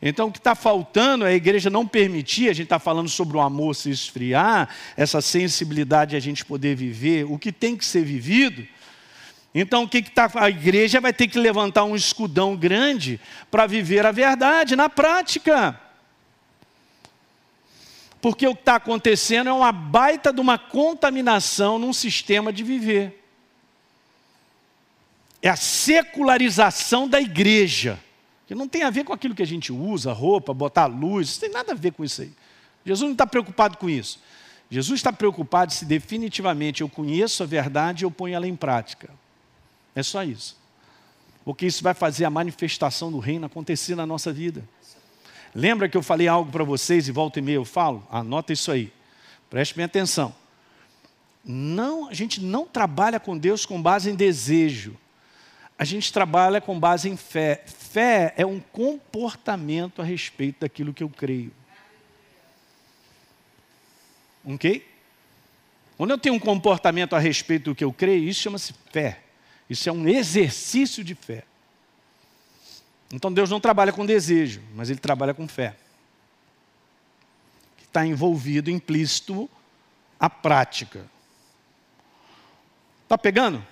[0.00, 3.36] Então, o que está faltando é a igreja não permitir, a gente está falando sobre
[3.36, 8.04] o amor se esfriar, essa sensibilidade a gente poder viver o que tem que ser
[8.04, 8.66] vivido.
[9.54, 10.30] Então, o que está.
[10.36, 13.18] A igreja vai ter que levantar um escudão grande
[13.50, 15.87] para viver a verdade na prática.
[18.20, 23.24] Porque o que está acontecendo é uma baita de uma contaminação num sistema de viver.
[25.40, 27.98] É a secularização da igreja
[28.46, 31.40] que não tem a ver com aquilo que a gente usa, roupa, botar luz, não
[31.40, 32.32] tem nada a ver com isso aí.
[32.84, 34.18] Jesus não está preocupado com isso.
[34.70, 39.10] Jesus está preocupado se definitivamente eu conheço a verdade e eu ponho ela em prática.
[39.94, 40.56] É só isso.
[41.44, 44.62] Porque isso vai fazer a manifestação do reino acontecer na nossa vida.
[45.54, 48.06] Lembra que eu falei algo para vocês e volta e meia eu falo?
[48.10, 48.92] Anota isso aí.
[49.48, 50.34] Preste bem atenção.
[51.44, 54.96] Não, a gente não trabalha com Deus com base em desejo.
[55.78, 57.62] A gente trabalha com base em fé.
[57.66, 61.52] Fé é um comportamento a respeito daquilo que eu creio.
[64.44, 64.86] Ok?
[65.96, 69.20] Quando eu tenho um comportamento a respeito do que eu creio, isso chama-se fé.
[69.68, 71.44] Isso é um exercício de fé.
[73.12, 75.76] Então Deus não trabalha com desejo, mas Ele trabalha com fé.
[77.82, 79.48] Está envolvido, implícito,
[80.20, 81.06] a prática.
[83.04, 83.64] Está pegando?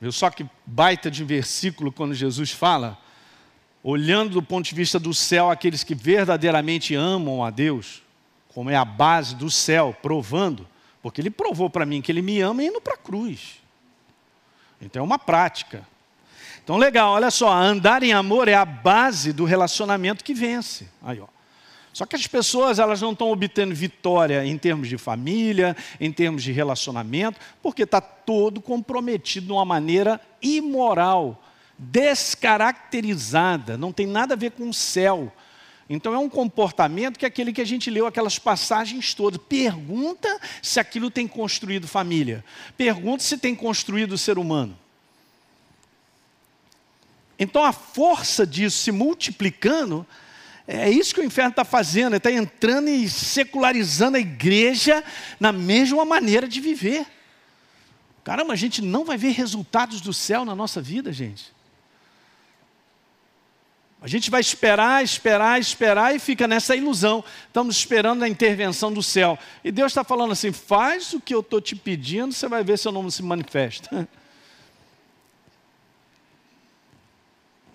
[0.00, 2.96] Viu só que baita de versículo quando Jesus fala,
[3.82, 8.02] olhando do ponto de vista do céu aqueles que verdadeiramente amam a Deus,
[8.48, 10.68] como é a base do céu, provando,
[11.02, 13.60] porque ele provou para mim que ele me ama indo para a cruz.
[14.80, 15.86] Então é uma prática.
[16.66, 20.88] Então legal, olha só, andar em amor é a base do relacionamento que vence.
[21.00, 21.28] Aí, ó.
[21.92, 26.42] Só que as pessoas elas não estão obtendo vitória em termos de família, em termos
[26.42, 31.40] de relacionamento, porque está todo comprometido de uma maneira imoral,
[31.78, 35.32] descaracterizada, não tem nada a ver com o céu.
[35.88, 39.40] Então é um comportamento que é aquele que a gente leu aquelas passagens todas.
[39.48, 42.44] Pergunta se aquilo tem construído família.
[42.76, 44.76] Pergunta se tem construído o ser humano.
[47.38, 50.06] Então a força disso se multiplicando
[50.66, 55.02] é isso que o inferno está fazendo, está entrando e secularizando a igreja
[55.38, 57.06] na mesma maneira de viver.
[58.24, 61.54] Caramba, a gente não vai ver resultados do céu na nossa vida, gente.
[64.02, 67.24] A gente vai esperar, esperar, esperar e fica nessa ilusão.
[67.46, 69.38] Estamos esperando a intervenção do céu.
[69.62, 72.76] E Deus está falando assim: faz o que eu estou te pedindo, você vai ver
[72.76, 74.08] se eu não se manifesta.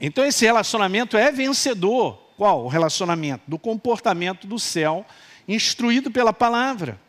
[0.02, 2.18] Então esse relacionamento é vencedor.
[2.36, 3.44] Qual o relacionamento?
[3.48, 5.06] Do comportamento do céu,
[5.48, 7.00] instruído pela palavra.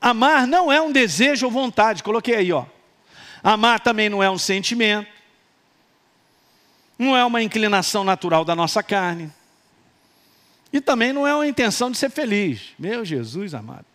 [0.00, 2.64] Amar não é um desejo ou vontade, coloquei aí, ó.
[3.42, 5.08] Amar também não é um sentimento,
[6.98, 9.32] não é uma inclinação natural da nossa carne,
[10.72, 12.74] e também não é uma intenção de ser feliz.
[12.78, 13.86] Meu Jesus amado.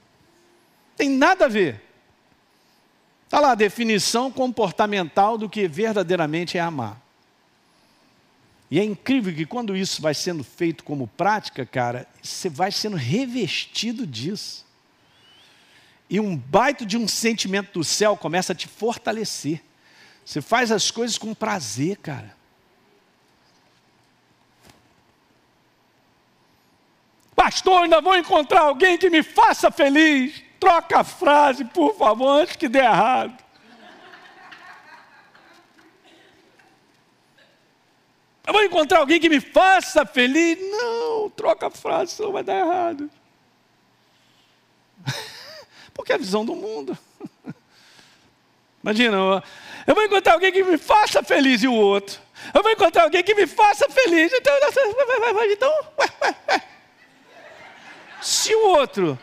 [0.95, 1.82] Tem nada a ver.
[3.26, 7.01] Está lá a definição comportamental do que verdadeiramente é amar.
[8.72, 12.96] E é incrível que quando isso vai sendo feito como prática, cara, você vai sendo
[12.96, 14.66] revestido disso.
[16.10, 19.62] E um baito de um sentimento do céu começa a te fortalecer.
[20.24, 22.34] Você faz as coisas com prazer, cara.
[27.36, 30.42] Pastor, ainda vou encontrar alguém que me faça feliz.
[30.62, 33.41] Troca a frase, por favor, antes que dê errado.
[38.46, 40.58] Eu vou encontrar alguém que me faça feliz.
[40.60, 43.10] Não, troca a frase, senão vai dar errado.
[45.94, 46.98] Porque é a visão do mundo.
[48.84, 49.18] Imagina,
[49.86, 52.20] eu vou encontrar alguém que me faça feliz e o outro.
[52.54, 54.34] Eu vou encontrar alguém que me faça feliz.
[54.34, 54.54] Então,
[55.52, 56.64] então ué, ué, ué.
[58.22, 59.20] se o outro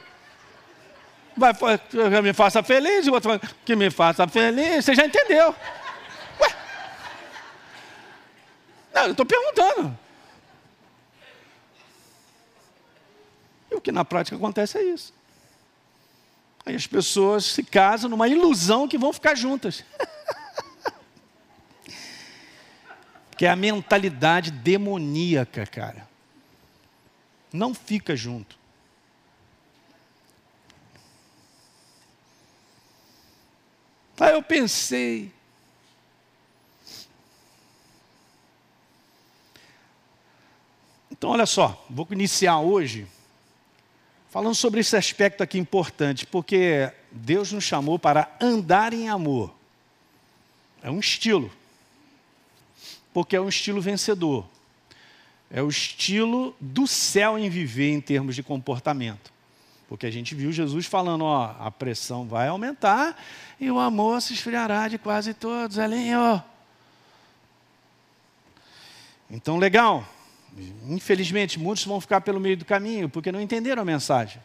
[1.36, 5.54] vai que me faça feliz, o outro que me faça feliz, você já entendeu.
[8.98, 9.96] Não, eu estou perguntando.
[13.70, 15.14] E o que na prática acontece é isso.
[16.66, 19.84] Aí as pessoas se casam numa ilusão que vão ficar juntas.
[23.38, 26.08] que é a mentalidade demoníaca, cara.
[27.52, 28.58] Não fica junto.
[34.18, 35.32] Aí eu pensei,
[41.18, 43.06] Então, olha só, vou iniciar hoje
[44.30, 49.52] falando sobre esse aspecto aqui importante, porque Deus nos chamou para andar em amor.
[50.80, 51.50] É um estilo,
[53.12, 54.46] porque é um estilo vencedor.
[55.50, 59.32] É o estilo do céu em viver em termos de comportamento.
[59.88, 63.20] Porque a gente viu Jesus falando, ó, a pressão vai aumentar
[63.58, 66.40] e o amor se esfriará de quase todos, Elinho.
[69.30, 70.06] Então, legal.
[70.88, 74.42] Infelizmente, muitos vão ficar pelo meio do caminho porque não entenderam a mensagem.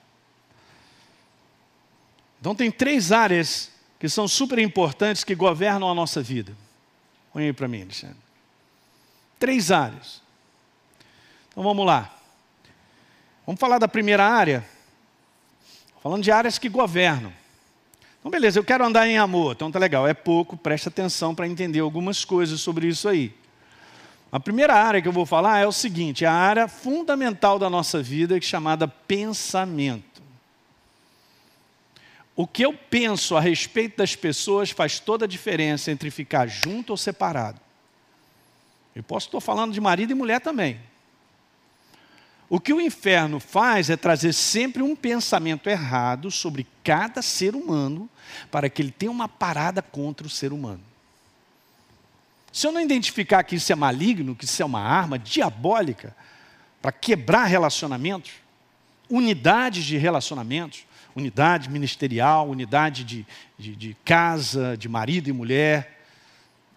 [2.40, 6.54] Então, tem três áreas que são super importantes que governam a nossa vida.
[7.32, 8.18] Põe aí para mim, Alexandre.
[9.40, 10.22] Três áreas.
[11.50, 12.14] Então, vamos lá.
[13.46, 14.66] Vamos falar da primeira área.
[16.02, 17.32] Falando de áreas que governam.
[18.20, 19.54] Então, beleza, eu quero andar em amor.
[19.56, 20.08] Então, tá legal.
[20.08, 23.34] É pouco, presta atenção para entender algumas coisas sobre isso aí.
[24.34, 27.70] A primeira área que eu vou falar é o seguinte: é a área fundamental da
[27.70, 30.24] nossa vida, é chamada pensamento.
[32.36, 36.90] O que eu penso a respeito das pessoas faz toda a diferença entre ficar junto
[36.90, 37.62] ou separado.
[38.96, 40.80] Eu posso estar falando de marido e mulher também.
[42.50, 48.10] O que o inferno faz é trazer sempre um pensamento errado sobre cada ser humano,
[48.50, 50.93] para que ele tenha uma parada contra o ser humano.
[52.54, 56.16] Se eu não identificar que isso é maligno, que isso é uma arma diabólica
[56.80, 58.34] para quebrar relacionamentos,
[59.10, 60.86] unidades de relacionamentos,
[61.16, 63.26] unidade ministerial, unidade de,
[63.58, 66.06] de, de, casa, de marido e mulher,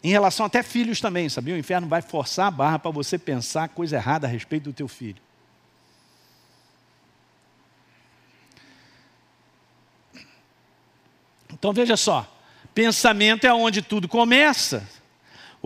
[0.03, 1.55] em relação até filhos também, sabia?
[1.55, 4.89] O inferno vai forçar a barra para você pensar coisa errada a respeito do teu
[4.89, 5.21] filho.
[11.53, 12.27] Então veja só,
[12.75, 14.96] pensamento é onde tudo começa.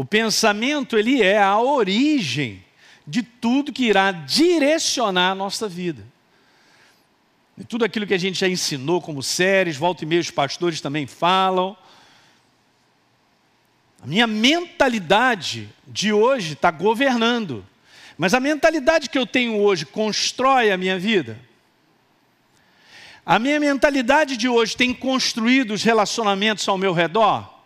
[0.00, 2.64] O pensamento, ele é a origem
[3.06, 6.02] de tudo que irá direcionar a nossa vida.
[7.58, 10.80] E tudo aquilo que a gente já ensinou como séries, volta e meia os pastores
[10.80, 11.76] também falam.
[14.02, 17.62] A minha mentalidade de hoje está governando.
[18.16, 21.38] Mas a mentalidade que eu tenho hoje constrói a minha vida?
[23.26, 27.59] A minha mentalidade de hoje tem construído os relacionamentos ao meu redor?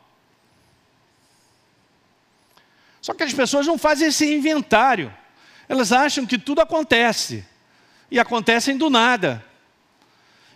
[3.05, 5.15] Só que as pessoas não fazem esse inventário.
[5.69, 7.45] Elas acham que tudo acontece.
[8.11, 9.45] E acontecem do nada.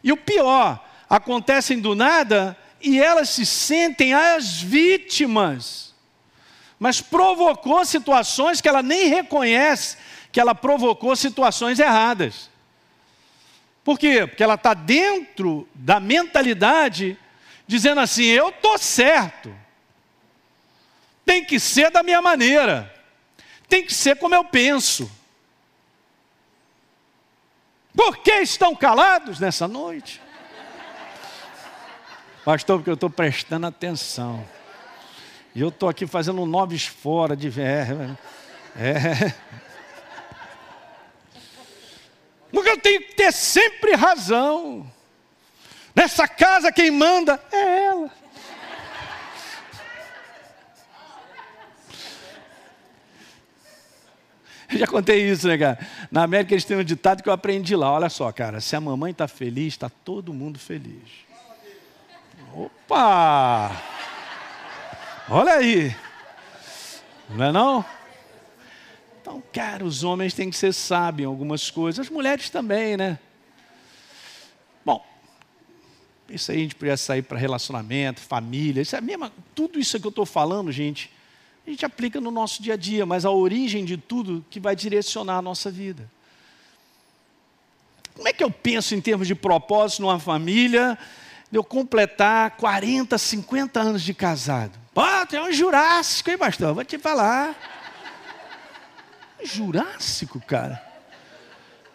[0.02, 5.94] E o pior, acontecem do nada e elas se sentem as vítimas.
[6.78, 9.98] Mas provocou situações que ela nem reconhece
[10.32, 12.48] que ela provocou situações erradas.
[13.84, 14.26] Por quê?
[14.26, 17.14] Porque ela está dentro da mentalidade
[17.66, 19.54] dizendo assim: eu estou certo
[21.28, 22.90] tem que ser da minha maneira,
[23.68, 25.12] tem que ser como eu penso.
[27.94, 30.22] Por que estão calados nessa noite?
[32.46, 34.42] Pastor, porque eu estou prestando atenção.
[35.54, 37.48] E eu estou aqui fazendo um noves fora de.
[37.60, 38.16] É,
[38.74, 39.34] é.
[42.50, 44.90] Porque eu tenho que ter sempre razão.
[45.94, 48.10] Nessa casa quem manda é ela.
[54.76, 55.78] já contei isso, né, cara?
[56.10, 57.90] Na América eles têm um ditado que eu aprendi lá.
[57.92, 61.26] Olha só, cara, se a mamãe está feliz, está todo mundo feliz.
[62.54, 63.72] Opa!
[65.30, 65.94] Olha aí.
[67.30, 67.84] Não é não?
[69.20, 73.18] Então, cara, os homens têm que ser sábios em algumas coisas, as mulheres também, né?
[74.84, 75.04] Bom,
[76.30, 80.06] isso aí a gente podia sair para relacionamento, família, isso é mesmo, tudo isso que
[80.06, 81.10] eu estou falando, gente,
[81.68, 84.74] a gente aplica no nosso dia a dia, mas a origem de tudo que vai
[84.74, 86.10] direcionar a nossa vida.
[88.14, 90.98] Como é que eu penso em termos de propósito numa família,
[91.50, 94.78] de eu completar 40, 50 anos de casado?
[94.94, 96.72] Pô, tem um Jurássico, hein, pastor?
[96.72, 97.54] Vou te falar.
[99.44, 100.82] Jurássico, cara.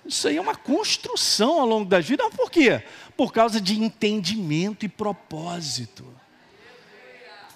[0.06, 2.30] Isso aí é uma construção ao longo da vida.
[2.30, 2.84] Por quê?
[3.18, 6.06] Por causa de entendimento e propósito.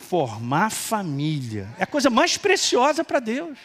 [0.07, 3.57] Formar família é a coisa mais preciosa para Deus.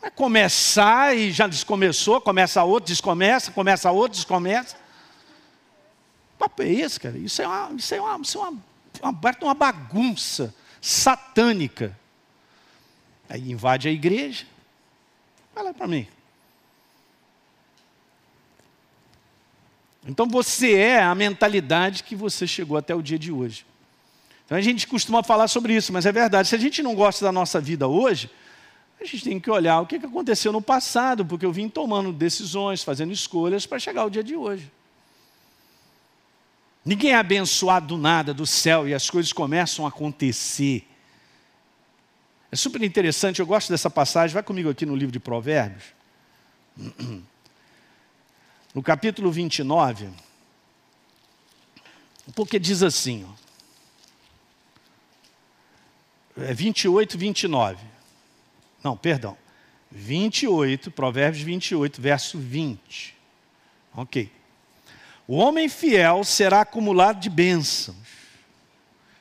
[0.00, 4.76] É começar e já descomeçou, começa outro, descomeça, começa outro, descomeça.
[6.36, 7.18] O papo é esse, cara.
[7.18, 8.62] Isso é uma, isso é uma, isso é uma,
[9.02, 11.98] uma, uma bagunça satânica.
[13.28, 14.46] Aí invade a igreja.
[15.52, 16.06] Fala para mim.
[20.06, 23.68] Então você é a mentalidade que você chegou até o dia de hoje.
[24.50, 26.48] Então a gente costuma falar sobre isso, mas é verdade.
[26.48, 28.28] Se a gente não gosta da nossa vida hoje,
[29.00, 32.82] a gente tem que olhar o que aconteceu no passado, porque eu vim tomando decisões,
[32.82, 34.68] fazendo escolhas para chegar ao dia de hoje.
[36.84, 40.84] Ninguém é abençoado do nada, do céu, e as coisas começam a acontecer.
[42.50, 44.34] É super interessante, eu gosto dessa passagem.
[44.34, 45.84] Vai comigo aqui no livro de Provérbios.
[48.72, 50.10] No capítulo 29,
[52.36, 53.49] porque diz assim, ó,
[56.54, 57.78] 28, 29.
[58.82, 59.36] Não, perdão.
[59.90, 63.16] 28, Provérbios 28, verso 20.
[63.94, 64.30] Ok.
[65.26, 67.96] O homem fiel será acumulado de bênçãos.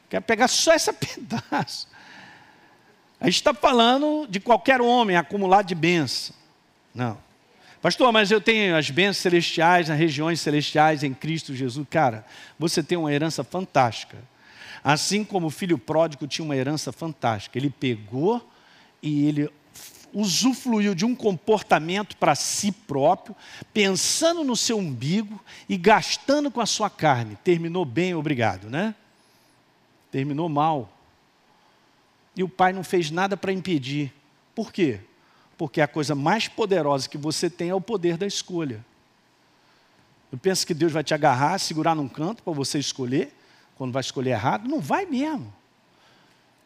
[0.10, 1.88] Quero pegar só esse pedaço.
[3.20, 6.36] A gente está falando de qualquer homem acumulado de bênção.
[6.96, 7.18] Não.
[7.82, 11.86] Pastor, mas eu tenho as bênçãos celestiais, nas regiões celestiais em Cristo Jesus.
[11.90, 12.26] Cara,
[12.58, 14.18] você tem uma herança fantástica.
[14.84, 17.58] Assim como o filho pródigo tinha uma herança fantástica.
[17.58, 18.48] Ele pegou
[19.02, 19.50] e ele
[20.14, 23.36] usufruiu de um comportamento para si próprio,
[23.74, 27.38] pensando no seu umbigo e gastando com a sua carne.
[27.44, 28.96] Terminou bem, obrigado, né?
[30.12, 30.92] Terminou mal
[32.40, 34.14] e o pai não fez nada para impedir.
[34.56, 35.02] Por quê?
[35.58, 38.84] Porque a coisa mais poderosa que você tem é o poder da escolha.
[40.32, 43.36] Eu penso que Deus vai te agarrar, segurar num canto para você escolher,
[43.80, 44.68] quando vai escolher errado?
[44.68, 45.54] Não vai mesmo.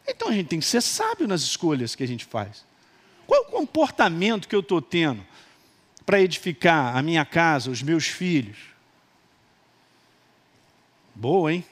[0.08, 2.66] Então a gente tem que ser sábio nas escolhas que a gente faz.
[3.28, 5.24] Qual é o comportamento que eu estou tendo
[6.08, 8.58] para edificar a minha casa, os meus filhos?
[11.14, 11.64] Boa, hein?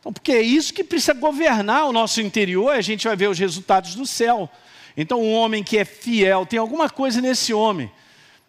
[0.00, 3.38] Então, porque é isso que precisa governar o nosso interior, a gente vai ver os
[3.38, 4.50] resultados do céu.
[4.96, 7.88] Então, um homem que é fiel, tem alguma coisa nesse homem.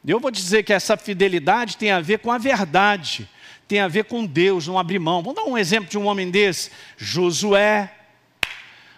[0.03, 3.29] Eu vou dizer que essa fidelidade tem a ver com a verdade,
[3.71, 5.23] tem a ver com Deus, não abrir mão.
[5.23, 7.89] Vamos dar um exemplo de um homem desse: Josué.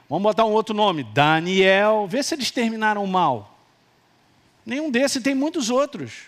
[0.09, 2.07] Vamos botar um outro nome: Daniel.
[2.09, 3.55] Vê se eles terminaram mal.
[4.65, 6.23] Nenhum desses, tem muitos outros.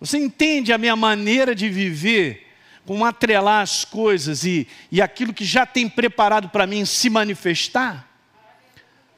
[0.00, 2.42] Você entende a minha maneira de viver?
[2.86, 8.06] com atrelar as coisas e, e aquilo que já tem preparado para mim se manifestar?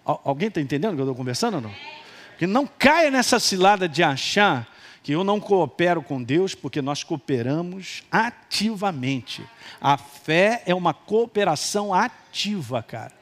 [0.05, 1.75] Alguém está entendendo o que eu estou conversando ou não?
[2.39, 4.73] Que não caia nessa cilada de achar
[5.07, 9.49] que eu não coopero com Deus, porque nós cooperamos ativamente.
[9.81, 13.13] A fé é uma cooperação ativa, cara.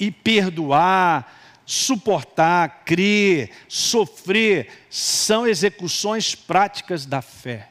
[0.00, 1.30] E perdoar,
[1.66, 7.68] suportar, crer, sofrer, são execuções práticas da fé.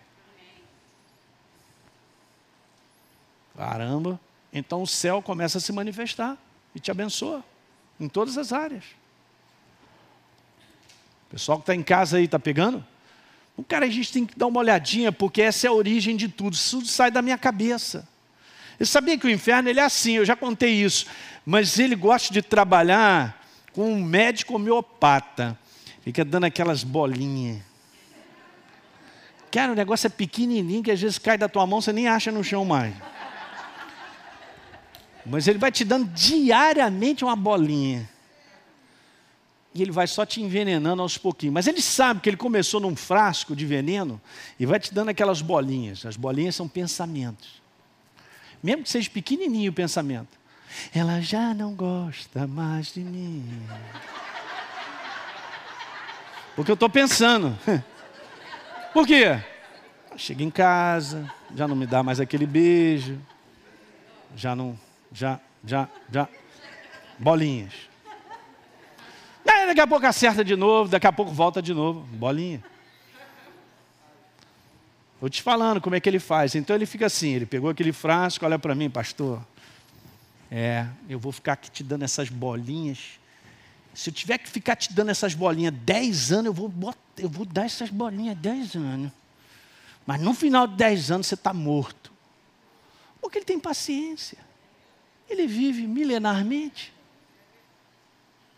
[3.57, 4.19] Caramba,
[4.53, 6.37] então o céu começa a se manifestar
[6.75, 7.43] e te abençoa
[7.99, 8.83] em todas as áreas.
[11.29, 12.83] Pessoal que está em casa aí, está pegando?
[13.57, 16.27] O cara, a gente tem que dar uma olhadinha, porque essa é a origem de
[16.27, 16.53] tudo.
[16.53, 18.07] Isso tudo sai da minha cabeça.
[18.77, 21.05] Você sabia que o inferno ele é assim, eu já contei isso,
[21.45, 25.57] mas ele gosta de trabalhar com um médico homeopata.
[26.01, 27.61] Fica dando aquelas bolinhas.
[29.49, 32.31] Cara, o negócio é pequenininho que às vezes cai da tua mão, você nem acha
[32.31, 32.93] no chão mais.
[35.25, 38.07] Mas ele vai te dando diariamente uma bolinha.
[39.75, 41.53] E ele vai só te envenenando aos pouquinhos.
[41.53, 44.21] Mas ele sabe que ele começou num frasco de veneno
[44.57, 46.05] e vai te dando aquelas bolinhas.
[46.05, 47.61] As bolinhas são pensamentos.
[48.63, 50.39] Mesmo que seja pequenininho o pensamento.
[50.93, 53.45] Ela já não gosta mais de mim.
[56.55, 57.57] Porque eu estou pensando.
[58.93, 59.43] Por quê?
[60.15, 63.19] Chega em casa, já não me dá mais aquele beijo.
[64.37, 64.79] Já não
[65.11, 66.29] já, já, já.
[67.19, 67.73] Bolinhas.
[69.65, 72.01] Daqui a pouco acerta de novo, daqui a pouco volta de novo.
[72.01, 72.63] Bolinha.
[75.15, 76.55] Estou te falando como é que ele faz.
[76.55, 79.41] Então ele fica assim, ele pegou aquele frasco, olha para mim, pastor.
[80.51, 83.19] É, eu vou ficar aqui te dando essas bolinhas.
[83.93, 87.29] Se eu tiver que ficar te dando essas bolinhas 10 anos, eu vou, botar, eu
[87.29, 89.11] vou dar essas bolinhas 10 anos.
[90.05, 92.11] Mas no final de 10 anos você está morto.
[93.19, 94.37] Porque ele tem paciência.
[95.29, 96.93] Ele vive milenarmente.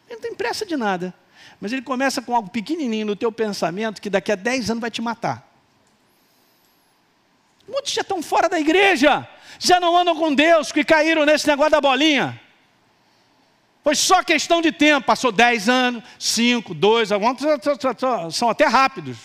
[0.08, 1.14] Ele não tem pressa de nada.
[1.60, 4.92] Mas ele começa com algo pequenininho no teu pensamento que daqui a 10 anos vai
[4.92, 5.48] te matar.
[7.68, 9.28] Muitos já estão fora da igreja,
[9.60, 12.40] já não andam com Deus, que caíram nesse negócio da bolinha.
[13.84, 17.38] Foi só questão de tempo, passou 10 anos, 5, 2, alguns
[18.32, 19.18] são até rápidos.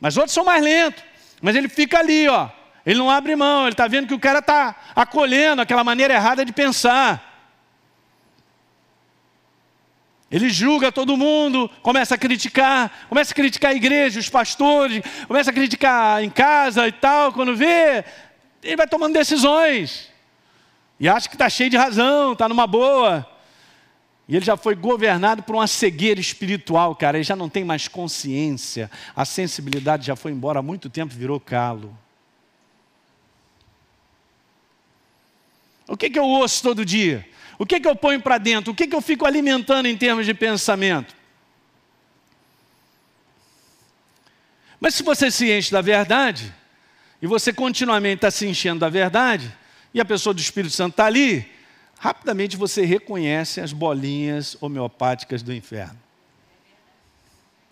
[0.00, 1.02] Mas outros são mais lentos.
[1.40, 2.48] Mas ele fica ali, ó,
[2.84, 6.44] ele não abre mão, ele está vendo que o cara está acolhendo aquela maneira errada
[6.44, 7.27] de pensar.
[10.30, 15.50] Ele julga todo mundo, começa a criticar, começa a criticar a igreja, os pastores, começa
[15.50, 17.32] a criticar em casa e tal.
[17.32, 18.04] Quando vê,
[18.62, 20.10] ele vai tomando decisões.
[21.00, 23.26] E acha que está cheio de razão, está numa boa.
[24.28, 27.16] E ele já foi governado por uma cegueira espiritual, cara.
[27.16, 28.90] Ele já não tem mais consciência.
[29.16, 31.96] A sensibilidade já foi embora há muito tempo, virou calo.
[35.86, 37.26] O que, que eu ouço todo dia?
[37.58, 38.72] O que, que eu ponho para dentro?
[38.72, 41.14] O que, que eu fico alimentando em termos de pensamento?
[44.80, 46.54] Mas se você se enche da verdade,
[47.20, 49.52] e você continuamente está se enchendo da verdade,
[49.92, 51.50] e a pessoa do Espírito Santo está ali,
[51.98, 55.98] rapidamente você reconhece as bolinhas homeopáticas do inferno.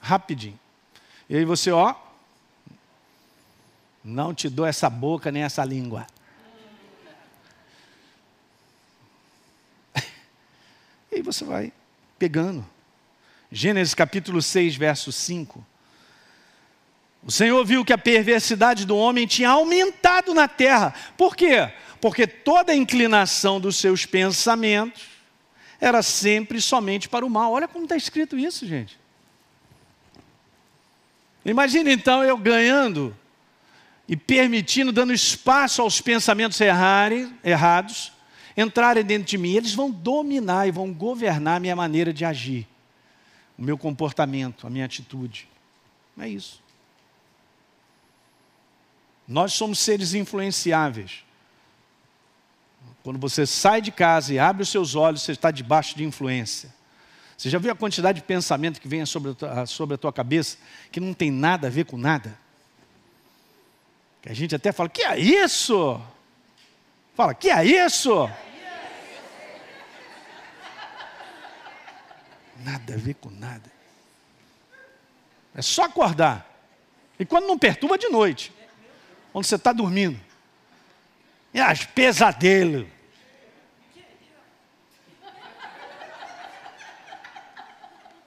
[0.01, 0.59] Rapidinho.
[1.28, 1.95] E aí você, ó,
[4.03, 6.07] não te dou essa boca nem essa língua.
[11.16, 11.72] E aí você vai
[12.18, 12.62] pegando.
[13.50, 15.66] Gênesis capítulo 6, verso 5.
[17.24, 20.92] O Senhor viu que a perversidade do homem tinha aumentado na terra.
[21.16, 21.72] Por quê?
[22.02, 25.04] Porque toda a inclinação dos seus pensamentos
[25.80, 27.50] era sempre somente para o mal.
[27.50, 29.00] Olha como está escrito isso, gente.
[31.46, 33.16] Imagina então eu ganhando
[34.06, 38.12] e permitindo, dando espaço aos pensamentos errarem, errados,
[38.57, 42.66] entrarem dentro de mim, eles vão dominar e vão governar a minha maneira de agir,
[43.59, 45.48] o meu comportamento, a minha atitude.
[46.18, 46.62] É isso.
[49.28, 51.24] Nós somos seres influenciáveis.
[53.02, 56.74] Quando você sai de casa e abre os seus olhos, você está debaixo de influência.
[57.36, 60.12] Você já viu a quantidade de pensamento que vem sobre a, tua, sobre a tua
[60.12, 60.57] cabeça,
[60.90, 62.38] que não tem nada a ver com nada?
[64.22, 66.00] Que a gente até fala, que é isso?
[67.16, 68.30] Fala, que é isso?
[72.62, 73.72] Nada a ver com nada.
[75.54, 76.46] É só acordar.
[77.18, 78.52] E quando não perturba de noite,
[79.32, 80.20] onde você está dormindo.
[81.54, 82.86] E as pesadelos.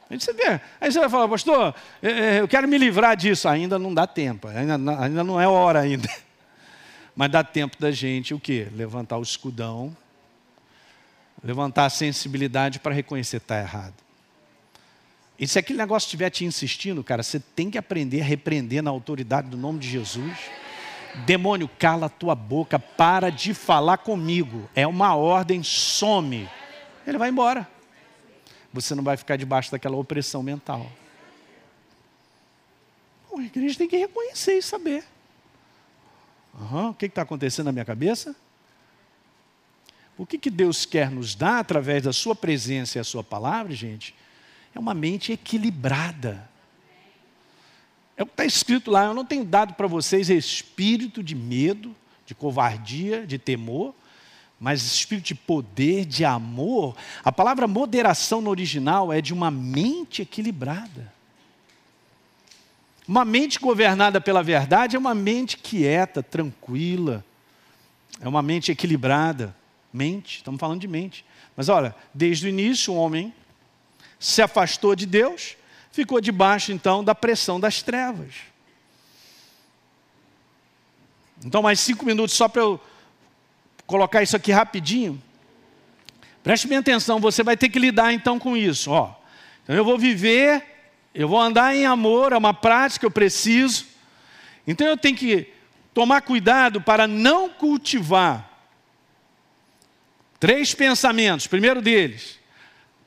[0.09, 3.47] Aí você vê, aí você vai falar, pastor, é, é, eu quero me livrar disso.
[3.47, 6.09] Ainda não dá tempo, ainda, ainda não é hora ainda.
[7.19, 8.69] Mas dá tempo da gente o quê?
[8.73, 9.93] Levantar o escudão,
[11.43, 13.95] levantar a sensibilidade para reconhecer que está errado.
[15.37, 18.89] E se aquele negócio estiver te insistindo, cara, você tem que aprender a repreender na
[18.89, 20.33] autoridade do nome de Jesus.
[21.25, 24.69] Demônio, cala a tua boca, para de falar comigo.
[24.73, 26.49] É uma ordem, some.
[27.05, 27.67] Ele vai embora.
[28.71, 30.89] Você não vai ficar debaixo daquela opressão mental.
[33.37, 35.03] A igreja tem que reconhecer e saber.
[36.53, 38.35] Uhum, o que está acontecendo na minha cabeça?
[40.17, 43.73] O que, que Deus quer nos dar através da sua presença e a sua palavra,
[43.73, 44.15] gente?
[44.73, 46.49] é uma mente equilibrada.
[48.15, 49.05] É o que está escrito lá.
[49.05, 51.95] Eu não tenho dado para vocês espírito de medo,
[52.25, 53.93] de covardia, de temor,
[54.59, 56.95] mas espírito de poder, de amor.
[57.23, 61.13] A palavra moderação no original é de uma mente equilibrada.
[63.09, 67.25] Uma mente governada pela verdade é uma mente quieta, tranquila,
[68.21, 69.55] é uma mente equilibrada.
[69.91, 71.25] Mente, estamos falando de mente.
[71.57, 73.33] Mas olha, desde o início o homem
[74.19, 75.57] se afastou de Deus,
[75.91, 78.35] ficou debaixo então da pressão das trevas.
[81.43, 82.79] Então, mais cinco minutos só para eu
[83.87, 85.19] colocar isso aqui rapidinho.
[86.43, 88.91] Preste bem atenção, você vai ter que lidar então com isso.
[88.91, 89.15] Ó.
[89.63, 90.68] Então eu vou viver,
[91.13, 93.85] eu vou andar em amor, é uma prática, eu preciso.
[94.65, 95.51] Então eu tenho que
[95.93, 98.49] tomar cuidado para não cultivar
[100.39, 101.47] três pensamentos.
[101.47, 102.39] Primeiro deles,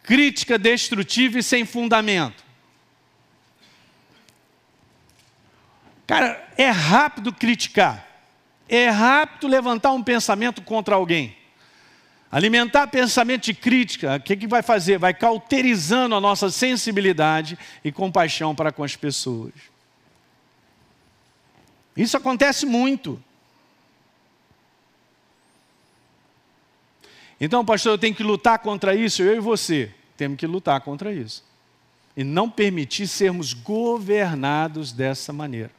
[0.03, 2.45] crítica destrutiva e sem fundamento.
[6.07, 8.13] Cara, é rápido criticar
[8.73, 11.37] é rápido levantar um pensamento contra alguém.
[12.33, 14.99] Alimentar pensamento de crítica, o que, que vai fazer?
[14.99, 19.53] Vai cauterizando a nossa sensibilidade e compaixão para com as pessoas.
[21.95, 23.23] Isso acontece muito.
[27.39, 31.13] Então, pastor, eu tenho que lutar contra isso, eu e você temos que lutar contra
[31.13, 31.45] isso.
[32.17, 35.71] E não permitir sermos governados dessa maneira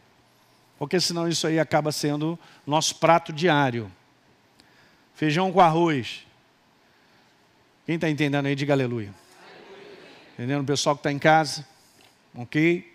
[0.84, 2.38] porque senão isso aí acaba sendo
[2.68, 3.90] nosso prato diário.
[5.16, 6.23] Feijão com arroz.
[7.86, 9.14] Quem está entendendo aí, diga aleluia.
[10.34, 11.68] Entendendo o pessoal que está em casa?
[12.34, 12.92] Ok?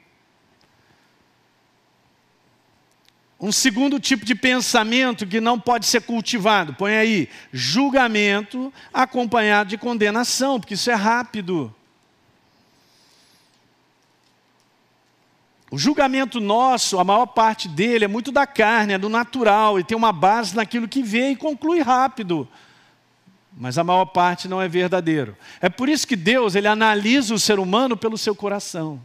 [3.41, 9.79] Um segundo tipo de pensamento que não pode ser cultivado, põe aí, julgamento acompanhado de
[9.79, 11.73] condenação, porque isso é rápido.
[15.71, 19.85] O julgamento nosso, a maior parte dele é muito da carne, é do natural, e
[19.85, 22.49] tem uma base naquilo que vê e conclui rápido.
[23.61, 25.37] Mas a maior parte não é verdadeiro.
[25.61, 29.05] É por isso que Deus ele analisa o ser humano pelo seu coração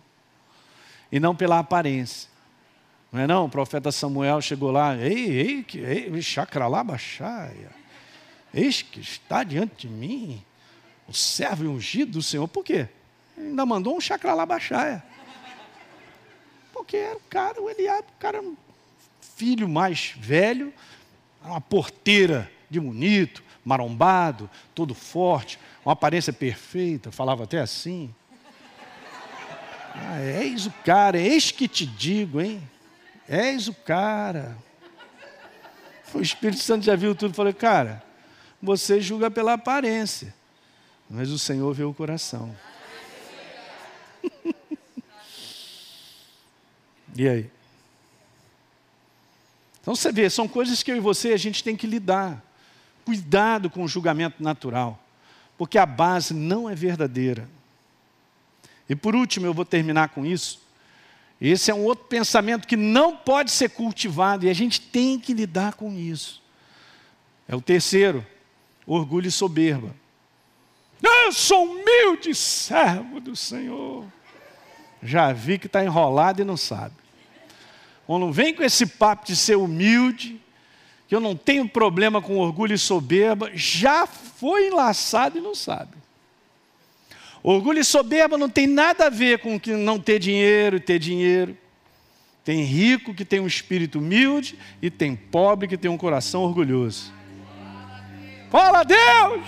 [1.11, 2.29] e não pela aparência.
[3.11, 3.45] Não é não?
[3.45, 7.71] O profeta Samuel chegou lá, ei, ei, ei, chacralá baixaia.
[8.53, 10.43] Eis que está diante de mim
[11.07, 12.47] o servo ungido do Senhor.
[12.47, 12.87] Por quê?
[13.35, 15.03] Ele ainda mandou um chacralá baixaia.
[16.71, 18.43] Porque era o cara, o Eliabe, o cara
[19.35, 20.71] filho mais velho,
[21.43, 28.13] uma porteira de bonito, marombado, todo forte, uma aparência perfeita, falava até assim.
[29.95, 32.61] Ah, eis o cara, eis que te digo, hein?
[33.29, 34.57] Eis o cara.
[36.13, 38.03] O Espírito Santo já viu tudo e falou, cara,
[38.61, 40.33] você julga pela aparência,
[41.09, 42.55] mas o Senhor vê o coração.
[47.15, 47.49] E aí?
[49.79, 52.43] Então você vê, são coisas que eu e você a gente tem que lidar.
[53.05, 54.99] Cuidado com o julgamento natural,
[55.57, 57.49] porque a base não é verdadeira.
[58.87, 60.61] E por último, eu vou terminar com isso.
[61.39, 65.33] Esse é um outro pensamento que não pode ser cultivado e a gente tem que
[65.33, 66.41] lidar com isso.
[67.47, 68.25] É o terceiro,
[68.85, 69.93] orgulho e soberba.
[71.01, 74.05] Eu sou humilde servo do Senhor.
[75.01, 76.95] Já vi que está enrolado e não sabe.
[78.07, 80.41] Ou não vem com esse papo de ser humilde,
[81.13, 85.91] que eu não tenho problema com orgulho e soberba, já foi enlaçado e não sabe.
[87.43, 90.97] Orgulho e soberba não tem nada a ver com que não ter dinheiro e ter
[90.97, 91.55] dinheiro.
[92.43, 97.13] Tem rico que tem um espírito humilde e tem pobre que tem um coração orgulhoso.
[98.49, 99.45] Fala a Deus!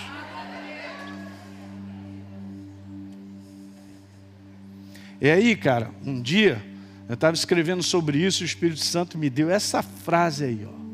[5.19, 6.63] E aí, cara, um dia
[7.09, 10.84] eu estava escrevendo sobre isso e o Espírito Santo me deu essa frase aí, ó.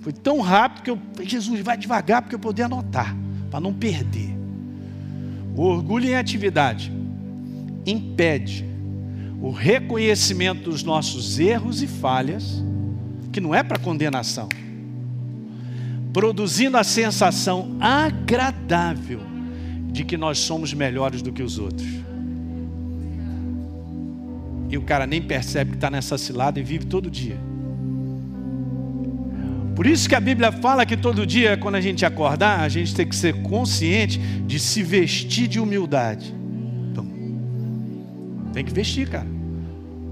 [0.00, 3.14] Foi tão rápido que eu, Jesus, vai devagar porque eu poder anotar,
[3.50, 4.34] para não perder.
[5.54, 6.92] O orgulho em atividade
[7.84, 8.64] impede
[9.40, 12.62] o reconhecimento dos nossos erros e falhas,
[13.32, 14.48] que não é para condenação,
[16.12, 19.20] produzindo a sensação agradável
[19.90, 21.88] de que nós somos melhores do que os outros.
[24.70, 27.49] E o cara nem percebe que está nessa cilada e vive todo dia.
[29.80, 32.94] Por isso que a Bíblia fala que todo dia, quando a gente acordar, a gente
[32.94, 36.34] tem que ser consciente de se vestir de humildade.
[36.92, 37.06] Então,
[38.52, 39.26] tem que vestir, cara.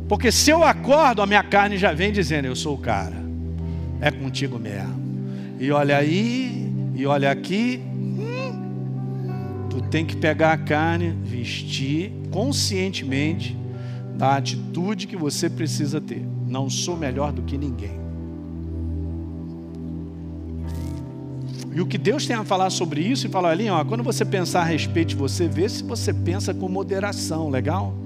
[0.08, 3.16] Porque se eu acordo, a minha carne já vem dizendo: Eu sou o cara.
[4.00, 4.98] É contigo mesmo.
[5.60, 7.78] E olha aí, e olha aqui.
[7.84, 13.54] Hum, tu tem que pegar a carne, vestir conscientemente
[14.16, 16.26] da atitude que você precisa ter.
[16.46, 17.97] Não sou melhor do que ninguém.
[21.78, 24.24] E o que Deus tem a falar sobre isso e falar ali, ó, quando você
[24.24, 27.94] pensar a respeito de você, vê se você pensa com moderação, legal?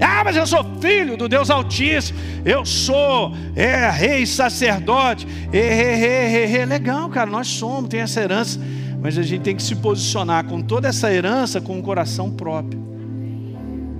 [0.00, 6.60] Ah, mas eu sou filho do Deus Altíssimo, eu sou é, rei, sacerdote, é, é,
[6.60, 8.60] é, legal, cara, nós somos, tem essa herança,
[9.02, 12.30] mas a gente tem que se posicionar com toda essa herança com o um coração
[12.30, 12.80] próprio.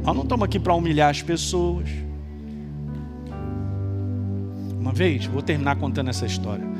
[0.02, 1.88] Nós não estamos aqui para humilhar as pessoas.
[4.80, 6.77] Uma vez, vou terminar contando essa história.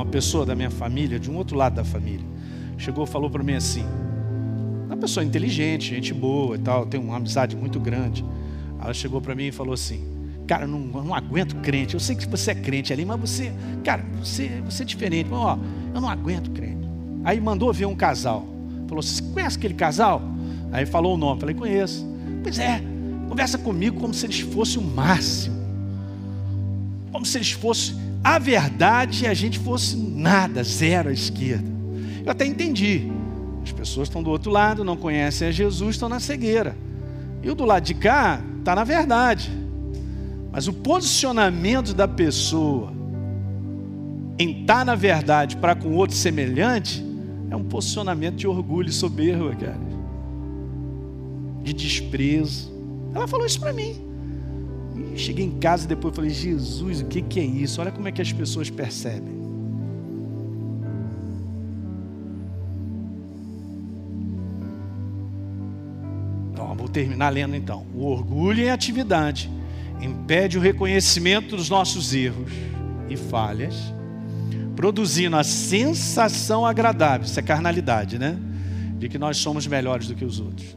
[0.00, 2.24] Uma pessoa da minha família, de um outro lado da família,
[2.78, 3.84] chegou e falou para mim assim:
[4.86, 8.24] uma pessoa inteligente, gente boa e tal, tem uma amizade muito grande.
[8.82, 10.02] Ela chegou para mim e falou assim:
[10.46, 11.92] Cara, não, não aguento crente.
[11.92, 13.52] Eu sei que você é crente ali, mas você,
[13.84, 15.28] cara, você, você é diferente.
[15.28, 15.58] Mas, ó,
[15.94, 16.88] eu não aguento crente.
[17.22, 18.46] Aí mandou ver um casal.
[18.88, 20.22] Falou: Você conhece aquele casal?
[20.72, 21.40] Aí falou o nome.
[21.40, 22.06] Falei: Conheço.
[22.42, 22.80] Pois é,
[23.28, 25.60] conversa comigo como se eles fossem o máximo.
[27.12, 31.68] Como se eles fossem a verdade e a gente fosse nada, zero à esquerda.
[32.24, 33.10] Eu até entendi.
[33.62, 36.76] As pessoas estão do outro lado, não conhecem a Jesus, estão na cegueira.
[37.42, 39.50] E o do lado de cá está na verdade.
[40.52, 42.92] Mas o posicionamento da pessoa
[44.38, 47.04] em estar tá na verdade para com outro semelhante
[47.50, 49.80] é um posicionamento de orgulho e soberba, cara.
[51.62, 52.70] De desprezo.
[53.14, 54.09] Ela falou isso para mim.
[55.16, 57.80] Cheguei em casa e depois falei: Jesus, o que, que é isso?
[57.80, 59.40] Olha como é que as pessoas percebem.
[66.90, 67.86] terminar lendo então.
[67.94, 69.50] O orgulho em atividade
[70.00, 72.52] impede o reconhecimento dos nossos erros
[73.08, 73.74] e falhas,
[74.76, 78.38] produzindo a sensação agradável, isso é carnalidade, né?
[78.98, 80.76] De que nós somos melhores do que os outros.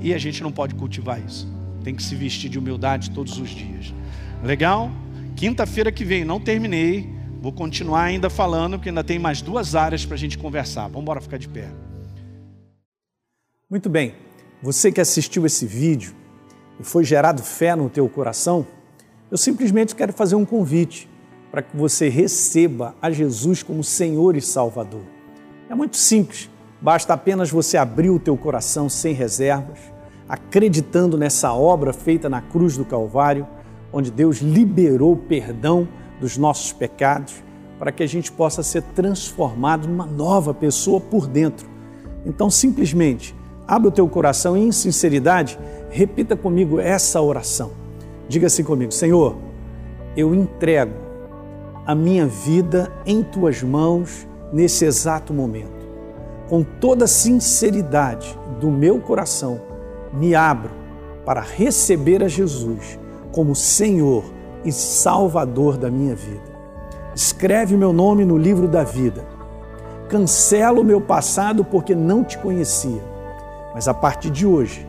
[0.00, 1.59] E a gente não pode cultivar isso.
[1.82, 3.94] Tem que se vestir de humildade todos os dias.
[4.42, 4.90] Legal?
[5.36, 7.08] Quinta-feira que vem, não terminei.
[7.40, 10.84] Vou continuar ainda falando, porque ainda tem mais duas áreas para a gente conversar.
[10.84, 11.70] Vamos embora ficar de pé.
[13.70, 14.14] Muito bem.
[14.62, 16.14] Você que assistiu esse vídeo
[16.78, 18.66] e foi gerado fé no teu coração,
[19.30, 21.08] eu simplesmente quero fazer um convite
[21.50, 25.04] para que você receba a Jesus como Senhor e Salvador.
[25.68, 26.50] É muito simples,
[26.80, 29.78] basta apenas você abrir o teu coração sem reservas,
[30.30, 33.46] acreditando nessa obra feita na cruz do Calvário,
[33.92, 35.86] onde Deus liberou o perdão
[36.18, 37.42] dos nossos pecados,
[37.78, 41.68] para que a gente possa ser transformado numa nova pessoa por dentro.
[42.24, 43.34] Então, simplesmente,
[43.70, 45.56] Abra o teu coração e, em sinceridade,
[45.90, 47.70] repita comigo essa oração.
[48.28, 49.36] Diga assim comigo: Senhor,
[50.16, 50.92] eu entrego
[51.86, 55.88] a minha vida em tuas mãos nesse exato momento.
[56.48, 59.60] Com toda a sinceridade do meu coração,
[60.12, 60.70] me abro
[61.24, 62.98] para receber a Jesus
[63.32, 64.24] como Senhor
[64.64, 66.50] e Salvador da minha vida.
[67.14, 69.24] Escreve meu nome no livro da vida.
[70.08, 73.10] Cancela o meu passado porque não te conhecia
[73.72, 74.86] mas a partir de hoje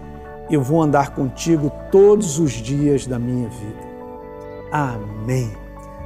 [0.49, 3.91] eu vou andar contigo todos os dias da minha vida.
[4.72, 5.51] Amém.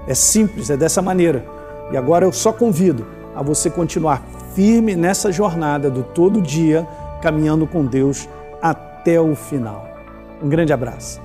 [0.08, 1.46] É simples, é dessa maneira.
[1.92, 4.22] E agora eu só convido a você continuar
[4.54, 6.88] firme nessa jornada do todo dia,
[7.22, 8.30] caminhando com Deus
[9.06, 9.88] até o final.
[10.42, 11.22] Um grande abraço.